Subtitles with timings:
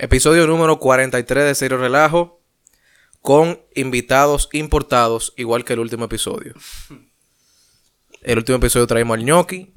[0.00, 2.40] Episodio número 43 de Serio Relajo.
[3.20, 6.54] Con invitados importados, igual que el último episodio.
[8.22, 9.74] El último episodio traímos al ñoqui.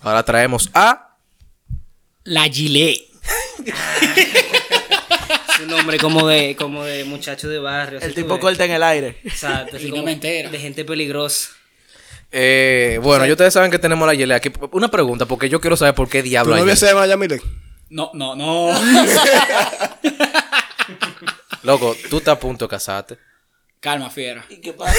[0.00, 1.16] Ahora traemos a.
[2.22, 3.00] La Gilet.
[3.64, 7.98] Es un nombre como de, como de muchacho de barrio.
[8.00, 9.18] El tipo corta en el aire.
[9.24, 10.50] Exacto, así Y no como me entera.
[10.50, 11.50] De gente peligrosa.
[12.30, 14.52] Eh, bueno, ustedes saben que tenemos la Yele aquí.
[14.70, 17.40] Una pregunta, porque yo quiero saber por qué ¿Tu diablo hay novia se llama Yamile?
[17.94, 18.72] No, no, no.
[21.62, 23.16] Loco, tú estás a punto de casarte.
[23.78, 24.44] Calma, fiera.
[24.50, 24.92] ¿Y qué pasa?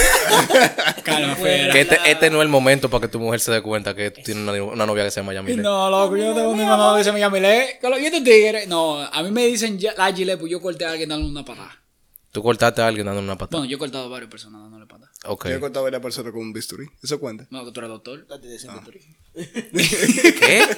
[1.03, 1.73] Calma, fiera.
[1.73, 4.11] Que este, este no es el momento para que tu mujer se dé cuenta que
[4.11, 5.61] tú tienes una, una novia que se llama Yamile.
[5.61, 7.79] No, loco, yo no tengo ninguna novia que se me llame Le.
[7.99, 8.65] ¿Y estos tigres?
[8.69, 11.77] No, a mí me dicen la Gilet, pues yo corté a alguien dándole una patada.
[12.31, 13.57] Tú cortaste a alguien dando una patada.
[13.57, 15.04] Bueno, yo he cortado a varias personas dándole patada.
[15.27, 15.47] Ok.
[15.47, 16.87] Yo he cortado a varias personas con un bisturí.
[17.03, 17.47] ¿Eso cuenta?
[17.49, 18.25] No, que tú eres doctor.
[19.33, 20.63] ¿Qué?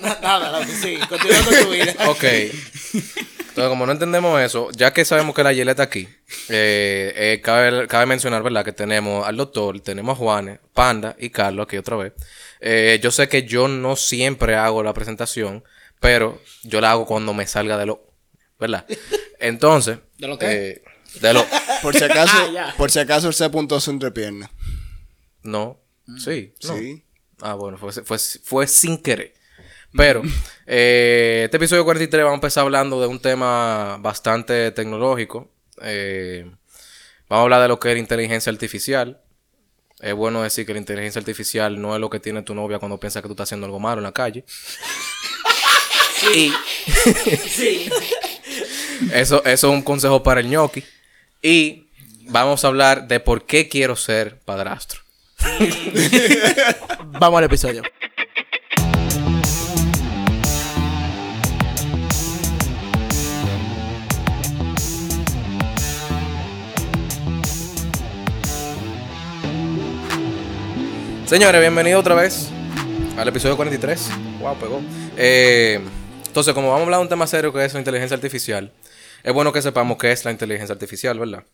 [0.00, 0.98] Nada, nada, sí.
[1.08, 1.94] Continúa con tu vida.
[2.08, 2.24] Ok.
[3.54, 6.08] Entonces, como no entendemos eso, ya que sabemos que la Yele está aquí,
[6.48, 8.64] eh, eh, cabe, cabe mencionar, ¿verdad?
[8.64, 12.14] Que tenemos al doctor, tenemos a Juanes, Panda y Carlos aquí otra vez.
[12.60, 15.62] Eh, yo sé que yo no siempre hago la presentación,
[16.00, 18.04] pero yo la hago cuando me salga de lo...
[18.58, 18.86] ¿Verdad?
[19.38, 19.98] Entonces...
[20.18, 20.82] ¿De lo qué?
[21.20, 21.44] De lo...
[21.82, 24.50] Por si acaso, Ah, por si acaso él se apuntó su entrepierna.
[25.42, 25.80] No.
[26.18, 26.54] Sí.
[26.62, 26.76] no.
[26.76, 27.04] Sí.
[27.40, 29.34] Ah, bueno, fue, fue, fue sin querer.
[29.96, 30.22] Pero,
[30.66, 35.50] eh, este episodio 43 vamos a empezar hablando de un tema bastante tecnológico.
[35.82, 36.44] Eh,
[37.28, 39.20] vamos a hablar de lo que es la inteligencia artificial.
[40.00, 42.98] Es bueno decir que la inteligencia artificial no es lo que tiene tu novia cuando
[42.98, 44.44] piensa que tú estás haciendo algo malo en la calle.
[46.34, 46.52] Y
[49.12, 50.84] eso, eso es un consejo para el ñoqui.
[51.46, 51.88] Y
[52.22, 55.02] vamos a hablar de por qué quiero ser padrastro.
[57.20, 57.82] Vamos al episodio.
[71.26, 72.48] Señores, bienvenidos otra vez
[73.18, 74.10] al episodio 43.
[74.40, 74.80] Wow, pegó.
[75.18, 75.78] Eh,
[76.26, 78.72] entonces, como vamos a hablar de un tema serio que es la inteligencia artificial,
[79.24, 81.44] es bueno que sepamos qué es la inteligencia artificial, ¿verdad?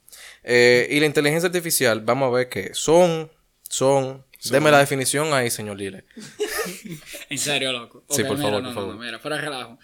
[0.43, 3.31] Eh, y la inteligencia artificial, vamos a ver qué son,
[3.69, 4.27] son.
[4.51, 6.05] Deme la definición ahí, señor Lile.
[7.31, 8.05] En serio, loco.
[8.11, 8.95] Sí, por mira, favor, no, por no, favor.
[8.97, 9.79] no, mira, fuera de relajo.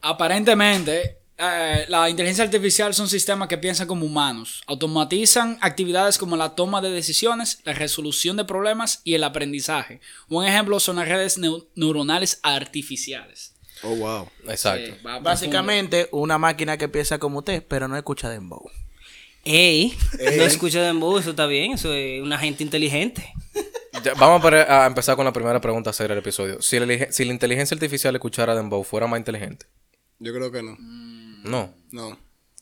[0.00, 4.62] Aparentemente, eh, la inteligencia artificial son sistemas que piensan como humanos.
[4.66, 10.00] Automatizan actividades como la toma de decisiones, la resolución de problemas y el aprendizaje.
[10.28, 13.54] Un ejemplo son las redes neu- neuronales artificiales.
[13.82, 14.28] Oh, wow.
[14.48, 14.96] Exacto.
[15.06, 18.70] Va Básicamente, una máquina que piensa como usted, pero no escucha dembow.
[19.44, 19.96] Ey,
[20.36, 23.32] no escucho de embudo, eso está bien, eso es una gente inteligente.
[24.04, 26.62] Ya, vamos a, empezar con la primera pregunta seria del episodio.
[26.62, 29.66] Si la, lige- si la inteligencia artificial escuchara Dembow, ¿fuera más inteligente?
[30.20, 30.76] Yo creo que no.
[30.78, 31.74] No.
[31.90, 32.16] No.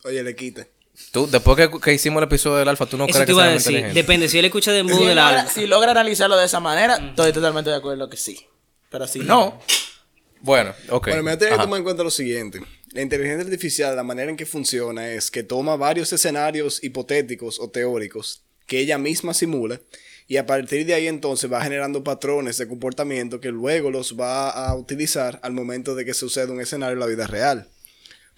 [0.05, 0.71] Oye, le quite.
[1.11, 3.33] Tú, después que, que hicimos el episodio del alfa, ¿tú no eso crees te que
[3.33, 3.95] iba a sea inteligente?
[4.01, 5.51] Depende, si él escucha de Si del alma.
[5.51, 8.47] si logra analizarlo de esa manera, estoy totalmente de acuerdo que sí.
[8.89, 9.61] Pero si no,
[10.41, 11.07] Bueno, ok.
[11.09, 12.61] Bueno, me voy a tener que tomar en cuenta lo siguiente.
[12.93, 17.69] La inteligencia artificial, la manera en que funciona es que toma varios escenarios hipotéticos o
[17.69, 19.81] teóricos que ella misma simula
[20.29, 24.51] y a partir de ahí entonces va generando patrones de comportamiento que luego los va
[24.51, 27.69] a utilizar al momento de que suceda un escenario en la vida real.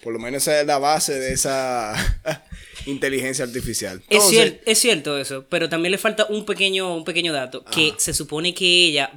[0.03, 1.93] Por lo menos esa es la base de esa
[2.85, 3.97] inteligencia artificial.
[4.09, 7.65] Es, Entonces, cier- es cierto eso, pero también le falta un pequeño, un pequeño dato,
[7.65, 9.11] que se supone que ella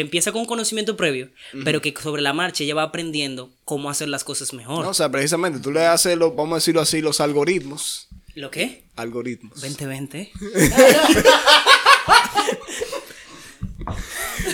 [0.00, 1.30] empieza con un conocimiento previo,
[1.64, 4.84] pero que sobre la marcha ella va aprendiendo cómo hacer las cosas mejor.
[4.84, 8.08] no, o sea, precisamente tú le haces, lo, vamos a decirlo así, los algoritmos.
[8.34, 8.84] ¿Lo qué?
[8.96, 9.60] Algoritmos.
[9.60, 10.32] 2020.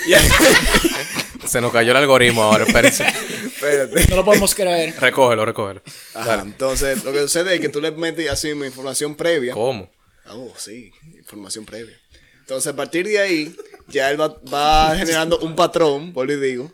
[1.46, 3.04] Se nos cayó el algoritmo ahora, espérense.
[3.06, 4.06] Espérate.
[4.08, 4.94] No lo podemos creer.
[4.98, 5.82] recógelo, recógelo.
[6.14, 9.52] Ajá, entonces, lo que sucede es que tú le metes así mismo información previa.
[9.52, 9.90] ¿Cómo?
[10.28, 11.98] Oh, sí, información previa.
[12.40, 13.54] Entonces, a partir de ahí,
[13.88, 16.72] ya él va, va generando un patrón, por y digo,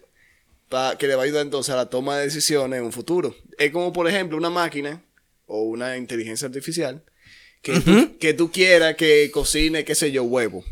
[0.98, 3.34] que le va a ayudar entonces a la toma de decisiones en un futuro.
[3.58, 5.02] Es como, por ejemplo, una máquina
[5.46, 7.02] o una inteligencia artificial
[7.62, 10.64] que, tú, que tú quieras que cocine, qué sé yo, huevo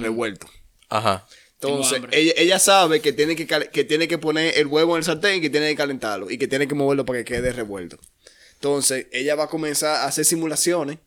[0.00, 0.46] revuelto.
[0.88, 1.26] Ajá.
[1.60, 5.04] Entonces, ella, ella sabe que tiene que, que tiene que poner el huevo en el
[5.04, 7.98] sartén y que tiene que calentarlo y que tiene que moverlo para que quede revuelto.
[8.54, 10.98] Entonces, ella va a comenzar a hacer simulaciones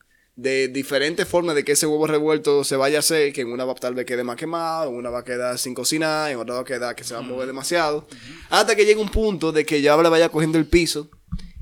[0.42, 3.66] de diferentes formas de que ese huevo revuelto se vaya a hacer, que en una
[3.66, 6.56] va tal vez quede más quemado, en una va a quedar sin cocinar, en otra
[6.56, 8.08] va a quedar que se va a mover demasiado,
[8.50, 11.10] hasta que llegue un punto de que ya le vaya cogiendo el piso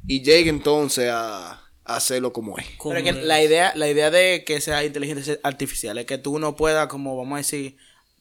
[0.06, 2.66] y llegue entonces a, a hacerlo como es.
[2.78, 6.18] ¿Cómo Pero es que la idea, la idea de que sea inteligencia artificial es que
[6.20, 7.78] tú no puedas, como vamos a decir,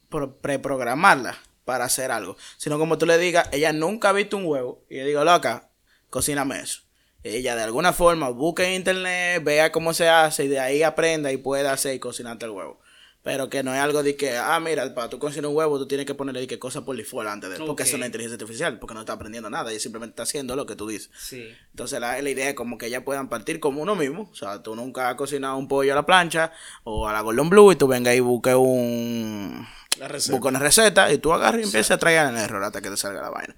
[0.09, 1.37] pro- preprogramarla
[1.67, 2.37] para hacer algo.
[2.57, 4.85] Sino como tú le digas, ella nunca ha visto un huevo.
[4.89, 5.69] Y yo digo, loca,
[6.09, 6.81] cocíname eso.
[7.23, 11.33] Ella de alguna forma busque en internet, vea cómo se hace y de ahí aprenda
[11.33, 12.81] y pueda hacer y cocinarte el huevo.
[13.27, 15.89] Pero que no es algo de que, ah, mira, para tú cocinar un huevo, tú
[15.89, 17.65] tienes que ponerle de que cosas por default antes de él.
[17.67, 20.55] Porque eso no es inteligencia artificial, porque no está aprendiendo nada, ella simplemente está haciendo
[20.55, 21.11] lo que tú dices.
[21.19, 21.53] Sí.
[21.73, 24.29] Entonces la, la idea es como que ellas puedan partir como uno mismo.
[24.31, 26.53] O sea, tú nunca has cocinado un pollo a la plancha
[26.85, 29.67] o a la Golden Blue y tú vengas y busques un...
[29.99, 30.37] La receta.
[30.37, 32.97] Busca una receta y tú agarras y empiezas a traer el error hasta que te
[32.97, 33.57] salga la vaina.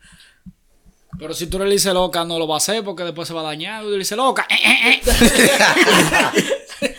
[1.18, 3.40] Pero si tú le dices loca, no lo va a hacer porque después se va
[3.40, 3.82] a dañar.
[3.82, 4.46] Tú le dices loca.
[4.48, 4.56] eh,
[4.92, 5.00] eh,
[6.82, 6.94] eh.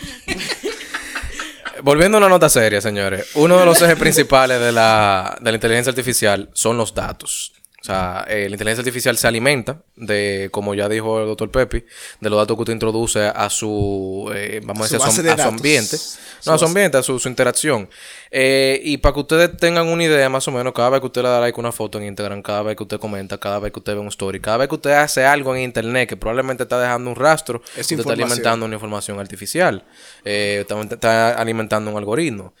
[1.82, 3.28] Volviendo a una nota seria, señores.
[3.34, 7.52] Uno de los ejes principales de la, de la inteligencia artificial son los datos.
[7.80, 11.82] O sea, eh, la inteligencia artificial se alimenta de, como ya dijo el doctor Pepi,
[12.20, 15.30] de los datos que usted introduce a su, eh, vamos a decir, a su, de
[15.30, 15.54] a su datos.
[15.54, 15.96] ambiente.
[16.44, 17.88] No, a su ambiente, a su, su interacción.
[18.30, 21.22] Eh, y para que ustedes tengan una idea más o menos, cada vez que usted
[21.22, 23.72] le da like a una foto en Instagram, cada vez que usted comenta, cada vez
[23.72, 26.64] que usted ve un story, cada vez que usted hace algo en Internet que probablemente
[26.64, 29.86] está dejando un rastro, Es usted está alimentando una información artificial.
[30.24, 32.52] Eh, está, está alimentando un algoritmo.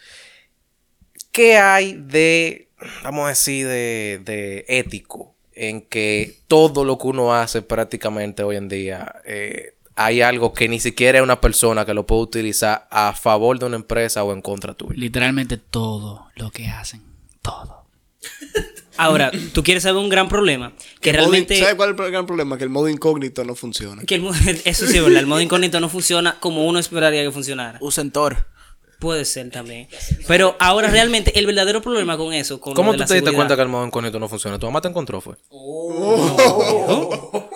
[1.30, 2.69] ¿Qué hay de,
[3.02, 8.56] vamos a decir, de, de ético en que todo lo que uno hace prácticamente hoy
[8.56, 12.86] en día, eh, hay algo que ni siquiera es una persona que lo puede utilizar
[12.90, 14.94] a favor de una empresa o en contra tuya?
[14.96, 17.02] Literalmente todo lo que hacen.
[17.42, 17.84] Todo.
[18.96, 20.72] Ahora, tú quieres saber un gran problema.
[21.00, 21.58] Que modo realmente.
[21.58, 22.58] ¿Sabes cuál es el gran problema?
[22.58, 24.02] Que el modo incógnito no funciona.
[24.04, 24.32] Que el mo-
[24.64, 25.20] eso sí es verdad.
[25.20, 27.78] El modo incógnito no funciona como uno esperaría que funcionara.
[27.80, 28.46] Usen Tor.
[29.00, 29.88] Puede ser también.
[30.28, 32.60] Pero ahora realmente el verdadero problema con eso.
[32.60, 34.58] Con lo ¿Cómo de tú la te diste cuenta que el modo incógnito no funciona?
[34.58, 35.36] ¿Tu mamá te encontró, fue?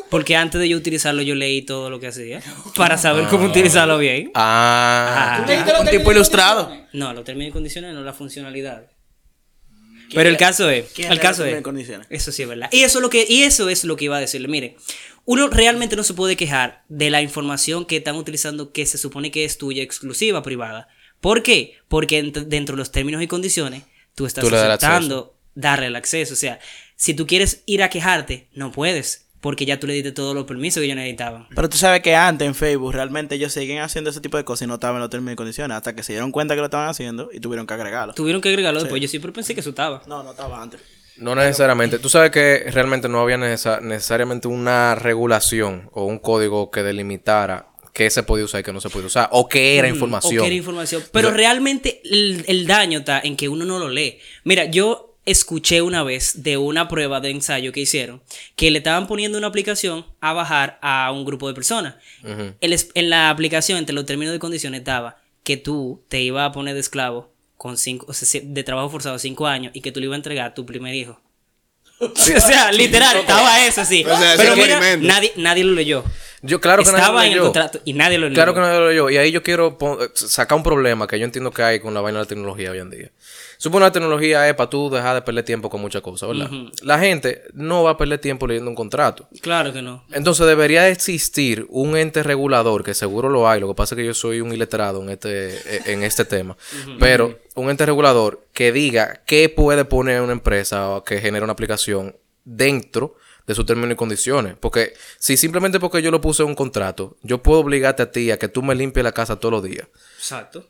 [0.08, 2.40] Porque antes de yo utilizarlo, yo leí todo lo que hacía.
[2.76, 4.30] Para saber cómo utilizarlo bien.
[4.34, 5.44] Ah.
[5.46, 5.80] Ah.
[5.80, 6.74] Un tipo ilustrado.
[6.94, 8.86] No, los términos y condiciones, no la funcionalidad.
[10.14, 11.62] Pero el caso es, ¿Quién el caso es,
[12.08, 12.68] eso sí es verdad.
[12.72, 14.48] Y eso es lo que, y eso es lo que iba a decirle.
[14.48, 14.76] Mire,
[15.24, 19.30] uno realmente no se puede quejar de la información que están utilizando que se supone
[19.30, 20.88] que es tuya, exclusiva, privada.
[21.24, 21.74] ¿Por qué?
[21.88, 23.82] Porque ent- dentro de los términos y condiciones
[24.14, 26.34] tú estás Tú aceptando darle el acceso.
[26.34, 26.58] O sea,
[26.96, 29.22] si tú quieres ir a quejarte, no puedes.
[29.40, 31.46] Porque ya tú le diste todos los permisos que ellos necesitaban.
[31.54, 34.62] Pero tú sabes que antes en Facebook realmente ellos seguían haciendo ese tipo de cosas
[34.64, 36.66] y no estaban en los términos y condiciones hasta que se dieron cuenta que lo
[36.66, 38.14] estaban haciendo y tuvieron que agregarlo.
[38.14, 39.00] Tuvieron que agregarlo después.
[39.02, 40.02] Yo siempre pensé que eso estaba.
[40.06, 40.80] No, no estaba antes.
[41.18, 41.98] No necesariamente.
[41.98, 47.68] Tú sabes que realmente no había necesa- necesariamente una regulación o un código que delimitara
[47.94, 49.28] qué se podía usar y qué no se podía usar.
[49.32, 50.38] O qué era Mm, información.
[50.38, 51.02] O que era información.
[51.10, 54.18] Pero realmente el, el daño está en que uno no lo lee.
[54.42, 58.20] Mira, yo escuché una vez de una prueba de ensayo que hicieron
[58.56, 61.94] que le estaban poniendo una aplicación a bajar a un grupo de personas.
[62.60, 66.52] El en la aplicación, entre los términos de condiciones, estaba que tú te ibas a
[66.52, 70.00] poner de esclavo con cinco, o sea, de trabajo forzado cinco años y que tú
[70.00, 71.20] le ibas a entregar a tu primer hijo.
[72.00, 72.10] O
[72.40, 74.04] sea, literal, estaba eso así.
[74.04, 76.04] O sea, Pero mira, nadie, nadie lo leyó.
[76.42, 77.44] Yo, claro que nadie Estaba lo en el leyó.
[77.44, 78.34] contrato y nadie lo leyó.
[78.34, 79.08] Claro que no lo yo.
[79.08, 82.00] Y ahí yo quiero pon- sacar un problema que yo entiendo que hay con la
[82.02, 83.10] vaina de la tecnología hoy en día.
[83.64, 86.50] Supone la tecnología es para tú dejar de perder tiempo con muchas cosas, ¿verdad?
[86.82, 89.26] La gente no va a perder tiempo leyendo un contrato.
[89.40, 90.04] Claro que no.
[90.12, 94.04] Entonces debería existir un ente regulador, que seguro lo hay, lo que pasa es que
[94.04, 96.58] yo soy un iletrado en este, en este tema,
[97.00, 101.54] pero un ente regulador que diga qué puede poner una empresa o que genera una
[101.54, 102.14] aplicación
[102.44, 103.16] dentro
[103.46, 104.56] de sus términos y condiciones.
[104.60, 108.30] Porque si simplemente porque yo lo puse en un contrato, yo puedo obligarte a ti
[108.30, 109.88] a que tú me limpies la casa todos los días.
[110.18, 110.66] Exacto.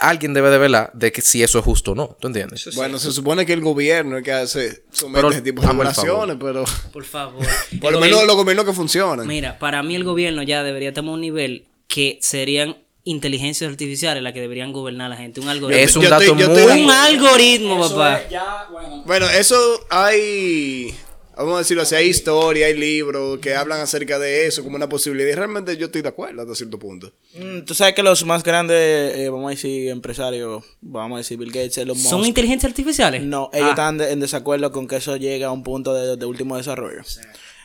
[0.00, 2.68] Alguien debe de verla de que si eso es justo o no, ¿tú entiendes?
[2.76, 6.36] Bueno, se supone que el gobierno es que hace, somete Pero, ese tipo de regulaciones,
[6.40, 7.44] pero Por favor.
[7.80, 9.26] por lo menos gobierno- los gobiernos que funcionan.
[9.26, 14.34] Mira, para mí el gobierno ya debería tomar un nivel que serían inteligencias artificiales las
[14.34, 15.40] que deberían gobernar a la gente.
[15.40, 15.82] Un algoritmo.
[15.82, 16.82] Es un yo dato estoy- muy...
[16.84, 18.20] un algoritmo, Eso papá.
[18.20, 19.02] es ya, bueno.
[19.06, 19.56] Bueno, eso
[19.90, 20.94] hay,
[21.38, 24.88] vamos a decirlo así, hay historia, hay libros que hablan acerca de eso como una
[24.88, 25.30] posibilidad.
[25.30, 27.12] Y realmente yo estoy de acuerdo hasta cierto punto.
[27.34, 31.38] Mm, Tú sabes que los más grandes, eh, vamos a decir, empresarios, vamos a decir
[31.38, 32.10] Bill Gates, Elon Musk.
[32.10, 33.22] ¿Son inteligencias artificiales?
[33.22, 36.16] No, ellos Ah, están de- en desacuerdo con que eso llegue a un punto de,
[36.16, 37.02] de último desarrollo.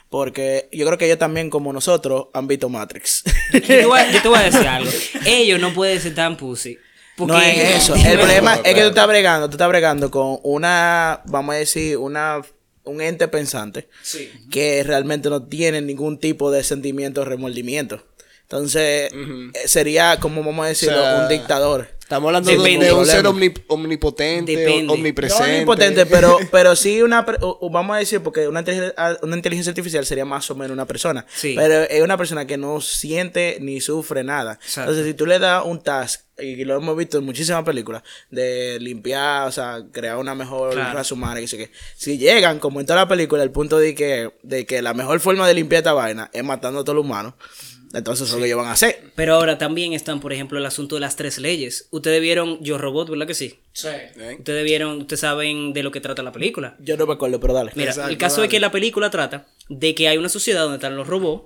[0.10, 3.24] Porque yo creo que ellos también, como nosotros, han visto Matrix.
[3.54, 4.92] Yo te, voy a, yo te voy a decir algo.
[5.26, 6.78] Ellos no pueden ser tan pussy.
[7.18, 7.96] Porque No es eso.
[7.96, 11.98] El problema es que tú estás bregando, tú estás bregando con una, vamos a decir,
[11.98, 12.42] una
[12.86, 13.88] un ente pensante
[14.52, 18.06] que realmente no tiene ningún tipo de sentimiento o remordimiento.
[18.44, 21.88] Entonces, eh, sería, como vamos a decirlo, O sea, un dictador.
[22.14, 22.86] Estamos hablando de, Depende.
[22.86, 23.54] de un ser Problema.
[23.54, 24.94] omni- omnipotente, Depende.
[24.94, 25.44] omnipresente.
[25.48, 29.36] No omnipotente, pero, pero sí una, o- vamos a decir, porque una, inteligencia- ah, una
[29.36, 31.26] inteligencia artificial sería más o menos una persona.
[31.34, 31.54] Sí.
[31.58, 34.54] Pero es una persona que no siente ni sufre nada.
[34.62, 34.92] Exacto.
[34.92, 38.02] Entonces, si tú le das un task, y lo hemos visto en muchísimas películas,
[38.32, 40.94] de limpiar, o sea, crear una mejor Claro.
[40.94, 41.72] raza humana, y sé qué.
[41.96, 45.20] Si llegan, como en toda la película, el punto de que, de que la mejor
[45.20, 47.34] forma de limpiar esta vaina es matando a todos los humanos,
[47.94, 49.12] entonces eso es lo que ellos van a hacer.
[49.16, 51.88] Pero ahora también están, por ejemplo, el asunto de las tres leyes.
[51.92, 53.56] Ustedes vieron Yo Robot, ¿verdad que sí?
[53.72, 53.88] Sí.
[53.88, 54.36] ¿Eh?
[54.40, 56.76] Ustedes vieron, ustedes saben de lo que trata la película.
[56.80, 57.72] Yo no me acuerdo, pero dale.
[57.76, 58.48] Mira, Exacto, el caso dale.
[58.48, 61.44] es que la película trata de que hay una sociedad donde están los robots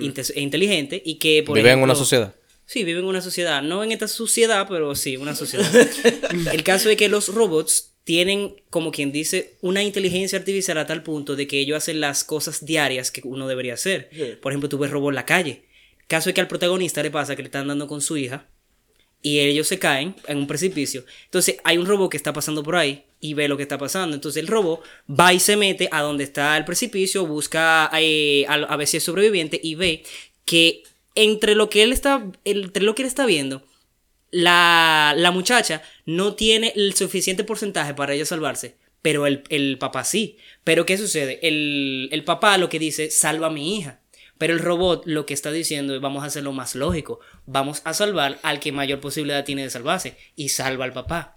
[0.00, 2.34] inte- e inteligentes y que, por Vive en una sociedad.
[2.66, 3.62] Sí, viven en una sociedad.
[3.62, 5.70] No en esta sociedad, pero sí, una sociedad.
[6.52, 11.02] el caso es que los robots tienen, como quien dice, una inteligencia artificial a tal
[11.02, 14.08] punto de que ellos hacen las cosas diarias que uno debería hacer.
[14.12, 14.34] Sí.
[14.42, 15.62] Por ejemplo, tú ves robots en la calle.
[16.06, 18.46] Caso es que al protagonista le pasa que le están dando con su hija
[19.22, 21.04] y ellos se caen en un precipicio.
[21.24, 24.14] Entonces hay un robot que está pasando por ahí y ve lo que está pasando.
[24.14, 28.54] Entonces el robot va y se mete a donde está el precipicio, busca eh, a,
[28.54, 30.02] a ver si es sobreviviente y ve
[30.44, 30.82] que
[31.14, 33.62] entre lo que él está, entre lo que él está viendo,
[34.30, 38.76] la, la muchacha no tiene el suficiente porcentaje para ella salvarse.
[39.00, 40.38] Pero el, el papá sí.
[40.64, 41.38] Pero ¿qué sucede?
[41.46, 44.00] El, el papá lo que dice, salva a mi hija.
[44.38, 47.20] Pero el robot lo que está diciendo es vamos a hacerlo más lógico.
[47.46, 50.16] Vamos a salvar al que mayor posibilidad tiene de salvarse.
[50.36, 51.36] Y salva al papá.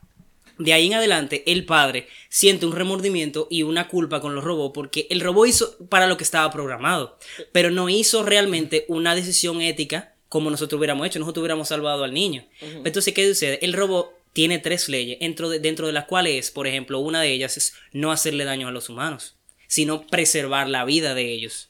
[0.57, 4.73] De ahí en adelante, el padre siente un remordimiento y una culpa con los robots
[4.73, 7.19] porque el robot hizo para lo que estaba programado,
[7.51, 12.13] pero no hizo realmente una decisión ética como nosotros hubiéramos hecho, nosotros hubiéramos salvado al
[12.13, 12.45] niño.
[12.83, 13.59] Entonces, ¿qué sucede?
[13.61, 17.31] El robot tiene tres leyes, dentro de, dentro de las cuales, por ejemplo, una de
[17.31, 19.35] ellas es no hacerle daño a los humanos,
[19.67, 21.66] sino preservar la vida de ellos.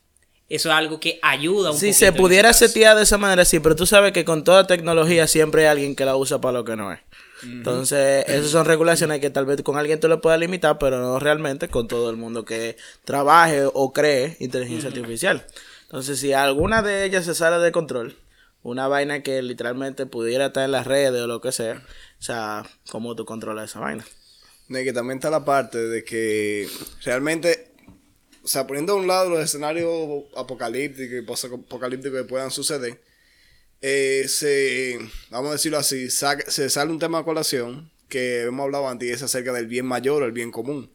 [0.49, 3.43] Eso es algo que ayuda un Si poquito se ese pudiera setear de esa manera,
[3.43, 6.53] sí, pero tú sabes que con toda tecnología siempre hay alguien que la usa para
[6.53, 6.99] lo que no es.
[7.43, 11.19] Entonces, esas son regulaciones que tal vez con alguien tú lo puedas limitar, pero no
[11.19, 15.45] realmente con todo el mundo que trabaje o cree inteligencia artificial.
[15.83, 18.17] Entonces, si alguna de ellas se sale de control,
[18.63, 21.83] una vaina que literalmente pudiera estar en las redes o lo que sea,
[22.19, 24.05] o sea, ¿cómo tú controlas esa vaina?
[24.67, 26.67] De que también está la parte de que
[27.03, 27.66] realmente,
[28.47, 32.97] o sea, poniendo a un lado los escenarios apocalípticos y post-apocalípticos que puedan suceder,
[33.81, 34.97] eh, se,
[35.29, 39.11] vamos a decirlo así, se sale un tema a colación que hemos hablado antes y
[39.11, 40.89] es acerca del bien mayor o el bien común.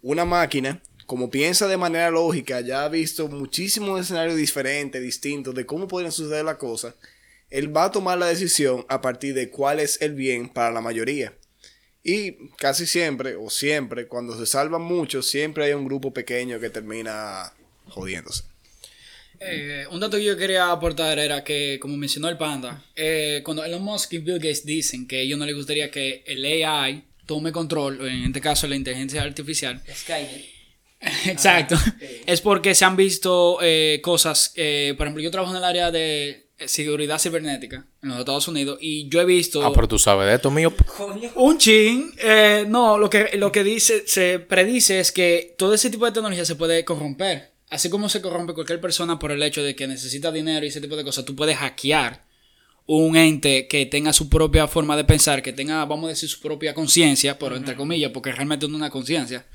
[0.00, 5.66] Una máquina, como piensa de manera lógica, ya ha visto muchísimos escenarios diferentes, distintos, de
[5.66, 6.94] cómo podrían suceder las cosas,
[7.50, 10.80] él va a tomar la decisión a partir de cuál es el bien para la
[10.80, 11.36] mayoría.
[12.04, 16.70] Y casi siempre, o siempre, cuando se salvan muchos, siempre hay un grupo pequeño que
[16.70, 17.52] termina
[17.88, 18.44] jodiéndose.
[19.38, 23.64] Eh, un dato que yo quería aportar era que, como mencionó el panda, eh, cuando
[23.64, 27.04] Elon Musk y Bill Gates dicen que a ellos no les gustaría que el AI
[27.26, 30.52] tome control, en este caso la inteligencia artificial, Skynet.
[31.26, 31.76] exacto,
[32.26, 35.90] es porque se han visto eh, cosas, eh, por ejemplo, yo trabajo en el área
[35.90, 39.64] de seguridad cibernética en los Estados Unidos y yo he visto...
[39.64, 40.72] Ah, pero tú sabes de esto, mío.
[41.36, 45.90] Un chin, eh, no, lo que, lo que dice, se predice es que todo ese
[45.90, 47.52] tipo de tecnología se puede corromper.
[47.70, 50.80] Así como se corrompe cualquier persona por el hecho de que necesita dinero y ese
[50.80, 52.24] tipo de cosas, tú puedes hackear
[52.86, 56.40] un ente que tenga su propia forma de pensar, que tenga, vamos a decir, su
[56.40, 59.46] propia conciencia, pero entre comillas, porque realmente no es una conciencia.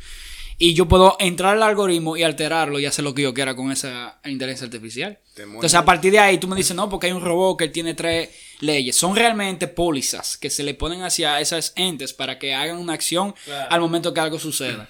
[0.60, 3.72] Y yo puedo entrar al algoritmo y alterarlo y hacer lo que yo quiera con
[3.72, 5.20] esa inteligencia artificial.
[5.38, 7.94] Entonces, a partir de ahí, tú me dices, no, porque hay un robot que tiene
[7.94, 8.30] tres
[8.62, 8.96] leyes.
[8.96, 13.36] Son realmente pólizas que se le ponen hacia esas entes para que hagan una acción
[13.70, 14.90] al momento que algo suceda.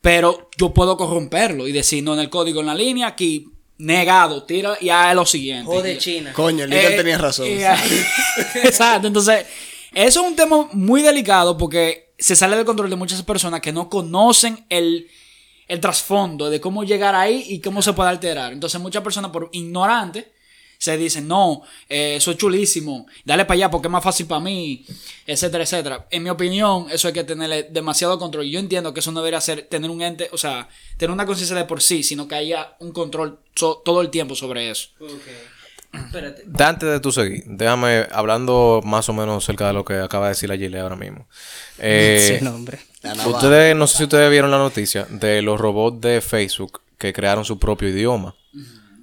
[0.00, 4.44] Pero yo puedo corromperlo y decir, no, en el código, en la línea, aquí, negado,
[4.44, 5.66] tira y haz lo siguiente.
[5.66, 6.32] Jode China.
[6.32, 7.46] Coño, el líder eh, tenía razón.
[7.48, 7.62] y-
[8.64, 9.44] Exacto, entonces,
[9.92, 13.72] eso es un tema muy delicado porque se sale del control de muchas personas que
[13.72, 15.08] no conocen el,
[15.68, 18.52] el trasfondo de cómo llegar ahí y cómo se puede alterar.
[18.52, 20.26] Entonces, muchas personas por ignorantes
[20.78, 24.40] se dicen, no, eh, eso es chulísimo, dale para allá porque es más fácil para
[24.40, 24.84] mí,
[25.26, 26.06] etcétera, etcétera.
[26.10, 28.46] En mi opinión, eso hay que tenerle demasiado control.
[28.46, 31.54] Yo entiendo que eso no debería ser tener un ente, o sea, tener una conciencia
[31.56, 34.88] de por sí, sino que haya un control so- todo el tiempo sobre eso.
[35.92, 36.44] Espérate.
[36.64, 40.30] Antes de tu seguir, déjame hablando más o menos cerca de lo que acaba de
[40.30, 41.26] decir la Gile ahora mismo.
[41.84, 42.78] Eh, nombre.
[43.26, 47.44] Ustedes, no sé si ustedes vieron la noticia de los robots de Facebook que crearon
[47.44, 48.36] su propio idioma,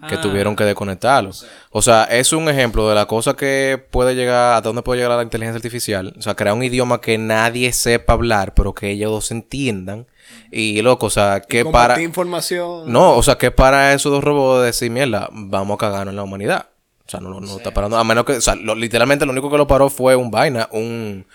[0.08, 0.22] que Ah.
[0.22, 1.31] tuvieron que desconectarlo.
[1.72, 5.17] O sea, es un ejemplo de la cosa que puede llegar, a dónde puede llegar
[5.17, 6.13] la inteligencia artificial.
[6.17, 10.08] O sea, crear un idioma que nadie sepa hablar, pero que ellos dos entiendan.
[10.51, 12.00] Y loco, o sea, que para...
[12.01, 12.89] Información.
[12.89, 16.24] No, o sea, que para esos dos robots decir, mierda, vamos a cagarnos en la
[16.24, 16.67] humanidad.
[17.09, 17.97] O sea, no, no, no está parando.
[17.97, 20.69] A menos que, o sea, lo- literalmente lo único que lo paró fue un vaina,
[20.71, 21.25] un,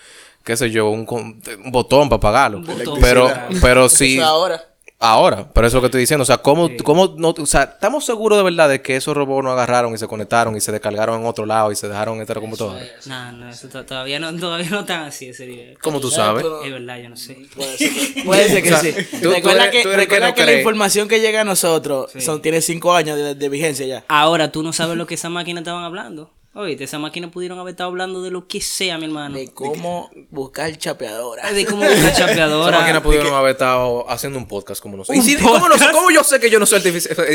[0.41, 2.61] qué sé yo, un, con- un botón para apagarlo.
[2.61, 2.97] botón.
[3.01, 3.29] Pero,
[3.61, 4.17] pero sí.
[4.21, 4.61] Ahora.
[5.05, 6.23] Ahora, pero eso es lo que estoy diciendo.
[6.23, 9.43] O sea, ¿cómo, cómo no, o sea, estamos seguros de verdad de que esos robots
[9.43, 12.21] no agarraron y se conectaron y se descargaron en otro lado y se dejaron en
[12.21, 12.81] esta computadora?
[13.05, 15.77] No, no, eso to- todavía no, todavía no tan así ese nivel.
[15.79, 16.43] ¿Cómo tú sabes?
[16.65, 17.37] Es verdad, yo no sé.
[17.55, 19.19] Puede ser que, puede ser que O sea, sí.
[19.21, 22.11] tú- recuerda que, tú eres que recuerda no que la información que llega a nosotros
[22.19, 24.03] son, tiene cinco años de, de vigencia ya.
[24.07, 26.31] Ahora tú no sabes lo que esas máquinas estaban hablando.
[26.57, 29.35] Oíste, esas máquinas pudieron haber estado hablando de lo que sea, mi hermano.
[29.37, 31.51] De cómo buscar chapeadora.
[31.51, 32.79] De cómo buscar Esa chapeadora.
[32.79, 35.21] máquina pudieron haber estado haciendo un podcast como nosotros.
[35.25, 35.75] ¿Un ¿Y si- ¿cómo, no
[36.11, 36.79] yo sé que yo no soy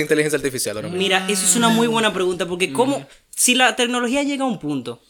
[0.00, 0.98] inteligencia artificial ahora mismo?
[1.02, 4.58] Mira, eso es una muy buena pregunta porque cómo, si la tecnología llega a un
[4.58, 5.02] punto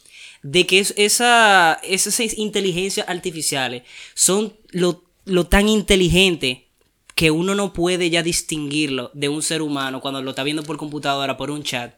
[0.43, 6.67] de que es- esa, esas inteligencias artificiales son lo, lo tan inteligente
[7.15, 10.75] que uno no puede ya distinguirlo de un ser humano cuando lo está viendo por
[10.75, 11.93] computadora, por un chat.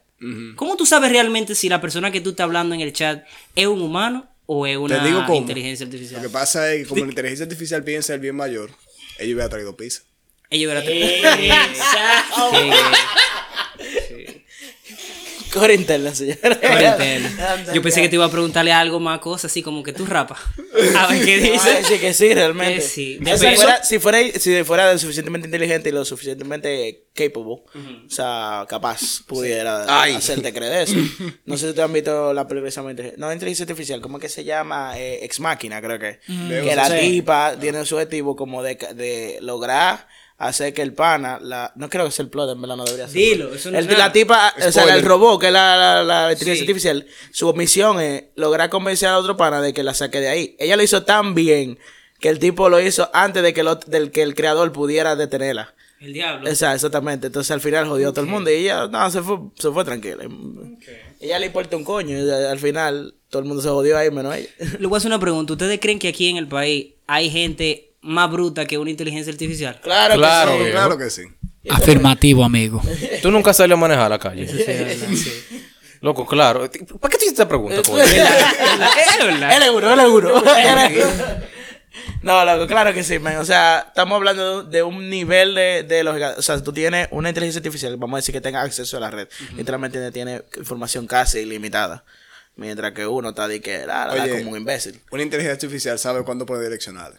[0.56, 3.66] ¿Cómo tú sabes realmente si la persona que tú estás hablando en el chat es
[3.66, 6.22] un humano o es una digo inteligencia Lo artificial?
[6.22, 8.70] que pasa es que como la inteligencia artificial piensa el bien mayor,
[9.18, 10.02] ellos hubieran traído pizza.
[10.50, 10.84] Ellos verán.
[15.54, 16.58] Cuarentena, señora.
[16.60, 17.64] Cuarentena.
[17.72, 20.38] Yo pensé que te iba a preguntarle algo más cosas, así como que tú rapas.
[20.96, 21.84] A ver qué Ay, dice.
[21.84, 22.74] sí, que sí, realmente.
[22.76, 23.18] Que sí.
[23.22, 27.04] O sea, Pero- si, fuera, si, fuera, si fuera lo suficientemente inteligente y lo suficientemente
[27.14, 30.14] capable, o sea, capaz, pudiera Ay.
[30.14, 30.96] hacerte creer eso.
[31.44, 32.72] No sé si ustedes han visto la película
[33.16, 34.98] No, inteligencia artificial, ¿cómo es que se llama?
[34.98, 36.18] Eh, Ex Máquina, creo que.
[36.26, 36.98] Que la Sí.
[37.00, 40.08] tipa tiene su objetivo como de, de lograr
[40.48, 43.06] hacer que el pana, la, no creo que sea el plot, en verdad no debería
[43.08, 43.16] ser.
[43.16, 44.06] Dilo, eso no El- es nada.
[44.06, 46.70] la tipa, o sea, el robot, que es la, la, la inteligencia Sí.
[46.70, 50.56] artificial, su misión es lograr convencer a otro pana de que la saque de ahí.
[50.58, 51.78] Ella lo hizo tan bien
[52.20, 55.74] que el tipo lo hizo antes de que, lo- del, que el creador pudiera detenerla.
[56.00, 56.50] El diablo.
[56.50, 57.28] Esa, exactamente.
[57.28, 59.84] Entonces al final jodió a todo el mundo y ella no, se, fue, se fue
[59.86, 60.24] tranquila.
[61.20, 64.34] Ella le importa un coño y al final todo el mundo se jodió ahí menos
[64.36, 64.48] ella.
[64.78, 65.54] Le voy a hacer una pregunta.
[65.54, 69.80] ¿Ustedes creen que aquí en el país hay gente más bruta que una inteligencia artificial?
[69.82, 70.62] Claro, Claro, que sí.
[70.64, 70.78] viejo.
[70.78, 71.22] Claro que sí.
[71.70, 72.82] Afirmativo, amigo.
[73.22, 74.46] Tú nunca salió a manejar a la calle.
[76.00, 76.70] Loco, claro.
[77.00, 77.76] ¿Para qué te hiciste esta pregunta.
[77.76, 80.42] Él es uno, él es uno.
[82.22, 83.36] No, loco, claro que sí, man.
[83.36, 86.34] O sea, estamos hablando de un nivel de, de lógica.
[86.36, 89.10] O sea, tú tienes una inteligencia artificial, vamos a decir que tenga acceso a la
[89.10, 89.28] red.
[89.56, 92.04] Literalmente tiene información casi ilimitada.
[92.56, 94.38] Mientras que uno está de que, la, la, la, Oye.
[94.38, 95.00] como un imbécil.
[95.10, 97.12] Una inteligencia artificial sabe cuándo puede direccionar.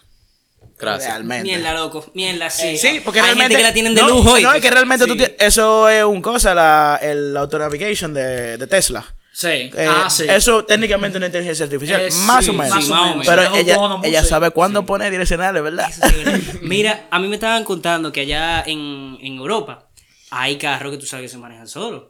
[0.78, 1.10] Gracias.
[1.12, 1.44] Realmente.
[1.44, 2.06] Mierda, loco.
[2.14, 2.78] Mierda, sí.
[2.78, 3.56] Sí, porque hay realmente.
[3.56, 4.38] gente que la tienen de no, lujo.
[4.40, 5.20] No, es que realmente tú Sí.
[5.20, 9.06] tienes- Eso es un cosa, la, el autonavigation de, de Tesla.
[9.32, 9.48] Sí.
[9.48, 10.26] Eh, ah, sí.
[10.30, 12.02] Eso técnicamente es una inteligencia artificial.
[12.02, 12.90] Eh, más sí, o menos.
[12.90, 13.26] más o menos.
[13.28, 14.30] Pero ella, ella sí.
[14.30, 15.90] sabe cuándo poner direccionales, ¿verdad?
[15.92, 16.58] Sí.
[16.62, 19.90] Mira, a mí me estaban contando que allá en, en Europa
[20.32, 22.04] hay carros que tú sabes que se manejan solos.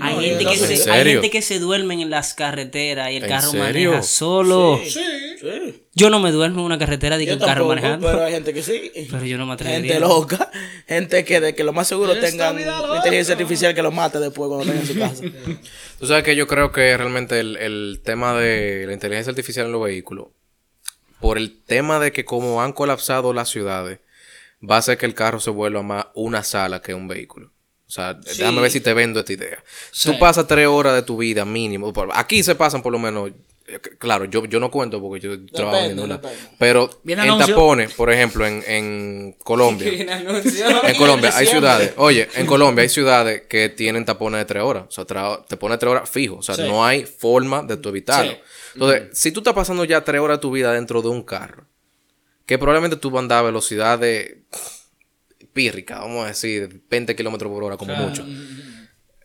[0.00, 3.24] hay, gente que ¿En se, hay gente que se duermen en las carreteras y el
[3.24, 3.90] ¿En carro serio?
[3.90, 4.80] maneja solo.
[4.84, 5.81] Sí.
[5.94, 8.06] Yo no me duermo en una carretera de que Yo un carro tampoco, manejando.
[8.06, 8.90] pero hay gente que sí.
[9.10, 9.92] Pero yo no me atrevería.
[9.94, 10.50] Gente loca,
[10.88, 12.58] gente que de que lo más seguro tengan
[12.96, 15.22] inteligencia artificial que los mate después cuando tengan en su casa.
[15.98, 19.72] Tú sabes que yo creo que realmente el, el tema de la inteligencia artificial en
[19.72, 20.28] los vehículos,
[21.20, 24.00] por el tema de que como han colapsado las ciudades,
[24.68, 27.52] va a hacer que el carro se vuelva más una sala que un vehículo.
[27.86, 29.62] O sea, déjame ver si te vendo esta idea.
[30.02, 31.92] Tú pasas tres horas de tu vida mínimo.
[32.14, 33.32] Aquí se pasan por lo menos.
[33.66, 36.20] Eh, Claro, yo, yo no cuento porque yo trabajo en una.
[36.58, 37.54] Pero Viene en anuncio.
[37.54, 39.90] tapones, por ejemplo, en, en Colombia.
[40.84, 44.84] En Colombia hay ciudades, oye, en Colombia hay ciudades que tienen tapones de tres horas.
[44.88, 45.04] O sea,
[45.48, 46.36] te pone tres horas fijo.
[46.36, 46.62] O sea, Sí.
[46.62, 48.32] no hay forma de tu evitarlo.
[48.32, 48.38] Sí.
[48.74, 51.66] Entonces, si tú estás pasando ya tres horas de tu vida dentro de un carro,
[52.46, 54.42] que probablemente tú vas a andar a velocidad de
[55.52, 58.24] pírrica, vamos a decir, 20 kilómetros por hora como mucho.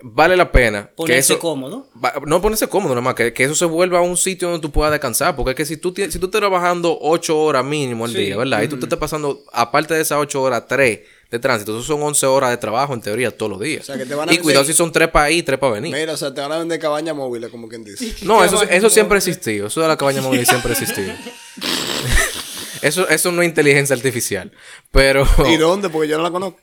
[0.02, 1.40] Vale la pena que Ponerse eso...
[1.40, 1.88] cómodo.
[2.04, 4.62] Va- No ponerse cómodo, nada más, que, que eso se vuelva a un sitio donde
[4.62, 5.36] tú puedas descansar.
[5.36, 8.38] Porque es que si tú, tienes- si tú estás trabajando 8 horas mínimo al día,
[8.38, 8.62] ¿verdad?
[8.62, 11.00] Y tú te estás pasando, aparte de esas 8 horas, 3
[11.32, 11.76] de tránsito.
[11.76, 13.82] Eso son 11 horas de trabajo en teoría todos los días.
[13.82, 15.74] O sea, que te van a y cuidado si son 3 para ir, 3 para
[15.74, 15.94] venir.
[15.94, 18.14] Mira, o sea, te van a vender cabaña móviles, como quien dice.
[18.26, 19.68] No, eso, eso siempre ha existido.
[19.68, 21.12] Eso de la cabaña móvil siempre ha existido.
[22.82, 24.52] eso, eso no es inteligencia artificial.
[24.92, 25.90] Pero, ¿Y dónde?
[25.90, 26.60] Porque yo no la conozco.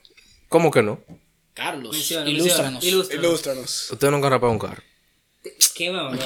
[0.47, 0.99] ¿cómo que no?
[1.55, 2.83] Carlos, Menciona, ilústranos.
[2.83, 3.25] Ilústranos.
[3.25, 3.91] Ilústranos.
[3.91, 4.83] Ustedes nunca han rapado un carro.
[5.75, 6.17] ¿Qué mamá?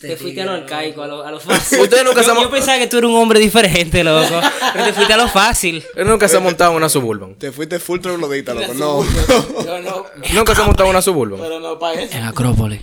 [0.00, 1.80] Te fuiste a lo arcaico, a lo, a lo fácil.
[1.80, 4.40] Ustedes nunca yo, se mo- yo pensaba que tú eres un hombre diferente, loco.
[4.72, 5.78] Pero te fuiste a lo fácil.
[5.78, 7.34] Ustedes nunca se han montado en una Suburban.
[7.34, 8.74] Te fuiste full troglodita, loco.
[8.74, 9.04] No.
[9.64, 11.40] Yo no, Nunca se han montado en una Suburban.
[11.40, 12.16] pero no para eso.
[12.16, 12.80] En Acrópolis.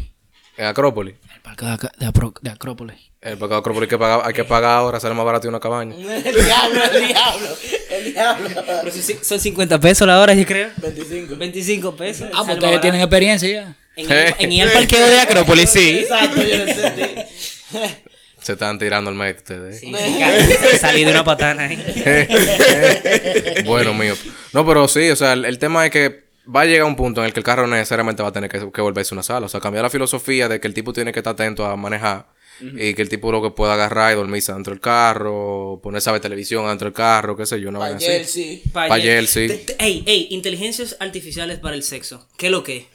[0.57, 1.15] En Acrópolis.
[1.43, 2.97] El parque de, de Apro- de Acrópolis.
[3.21, 5.59] El pecado Acrópolis hay que pagar, hay que pagar ahora, sale más barato de una
[5.59, 5.95] cabaña.
[6.25, 7.47] El diablo, el diablo,
[7.91, 8.49] el diablo.
[8.83, 10.69] Pero si- son 50 pesos la hora, yo creo.
[10.77, 11.35] 25.
[11.35, 12.29] 25 pesos.
[12.33, 13.75] Ah, pues ustedes tienen experiencia ya.
[13.95, 15.99] En el, en el parqueo de Acrópolis, sí.
[15.99, 17.21] Exacto, yo lo entendí.
[18.41, 19.79] Se están tirando al medio ustedes.
[19.81, 19.93] Sí,
[20.79, 21.77] Salí de una patana ahí.
[23.65, 24.15] bueno, mío.
[24.53, 26.23] No, pero sí, o sea, el, el tema es que
[26.53, 28.71] va a llegar un punto en el que el carro necesariamente va a tener que,
[28.71, 29.45] que volverse una sala.
[29.45, 32.27] O sea, cambiar la filosofía de que el tipo tiene que estar atento a manejar
[32.59, 36.13] y que el tipo lo que pueda agarrar y dormirse dentro del carro, ponerse a
[36.13, 38.05] ver televisión dentro del carro, qué sé yo, una vaina así.
[38.05, 38.63] Ayer sí.
[38.71, 39.47] Pa' ayer, sí.
[39.79, 42.27] Ey, ey, inteligencias artificiales para el sexo.
[42.37, 42.87] ¿Qué es lo que?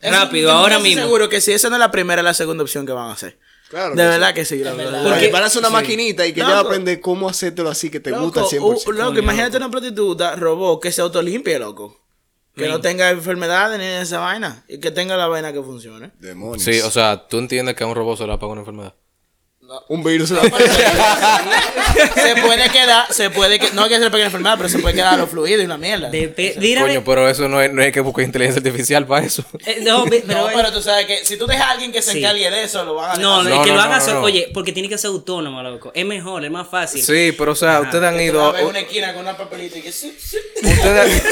[0.00, 1.04] Eso- Rápido, ahora estoy mismo.
[1.04, 3.12] seguro que si esa no es la primera, es la segunda opción que van a
[3.12, 3.38] hacer.
[3.68, 3.90] Claro.
[3.94, 5.02] De que verdad que sí, la verdad.
[5.02, 5.74] Porque Porque- van a hacer una sí.
[5.74, 6.50] maquinita y que Loco.
[6.50, 8.86] ya va a aprender cómo hacértelo así que te gusta al Loco, 100%.
[8.88, 12.01] u- loco, imagínate una prostituta robot que se autolimpie, loco.
[12.56, 14.64] Que no tenga enfermedades ni esa vaina.
[14.68, 16.10] Y que tenga la vaina que funcione.
[16.20, 16.62] Demonios.
[16.62, 18.94] Sí, o sea, tú entiendes que a un robot se le apaga una enfermedad.
[19.88, 20.50] un virus la se
[22.42, 24.94] puede quedar, se puede que, no que se le pegue la enfermedad, pero se puede
[24.94, 26.10] quedar los fluidos y una mierda.
[26.10, 29.42] Depe- dígame- Coño, pero eso no es, no es que busque inteligencia artificial para eso.
[29.66, 32.12] Eh, no, pero, no, pero tú sabes que si tú dejas a alguien que se
[32.12, 32.18] Sí.
[32.18, 34.04] encargue de eso, lo van a no, no, No, es que no, lo haga no,
[34.04, 34.20] so- no.
[34.22, 35.90] Oye, porque tiene que ser autónomo, loco.
[35.94, 37.02] Es mejor, es más fácil.
[37.02, 38.44] Sí, pero o sea, ustedes han ido.
[38.44, 40.36] a ver una esquina con una papelita y que sí, sí.
[40.62, 41.22] Ustedes,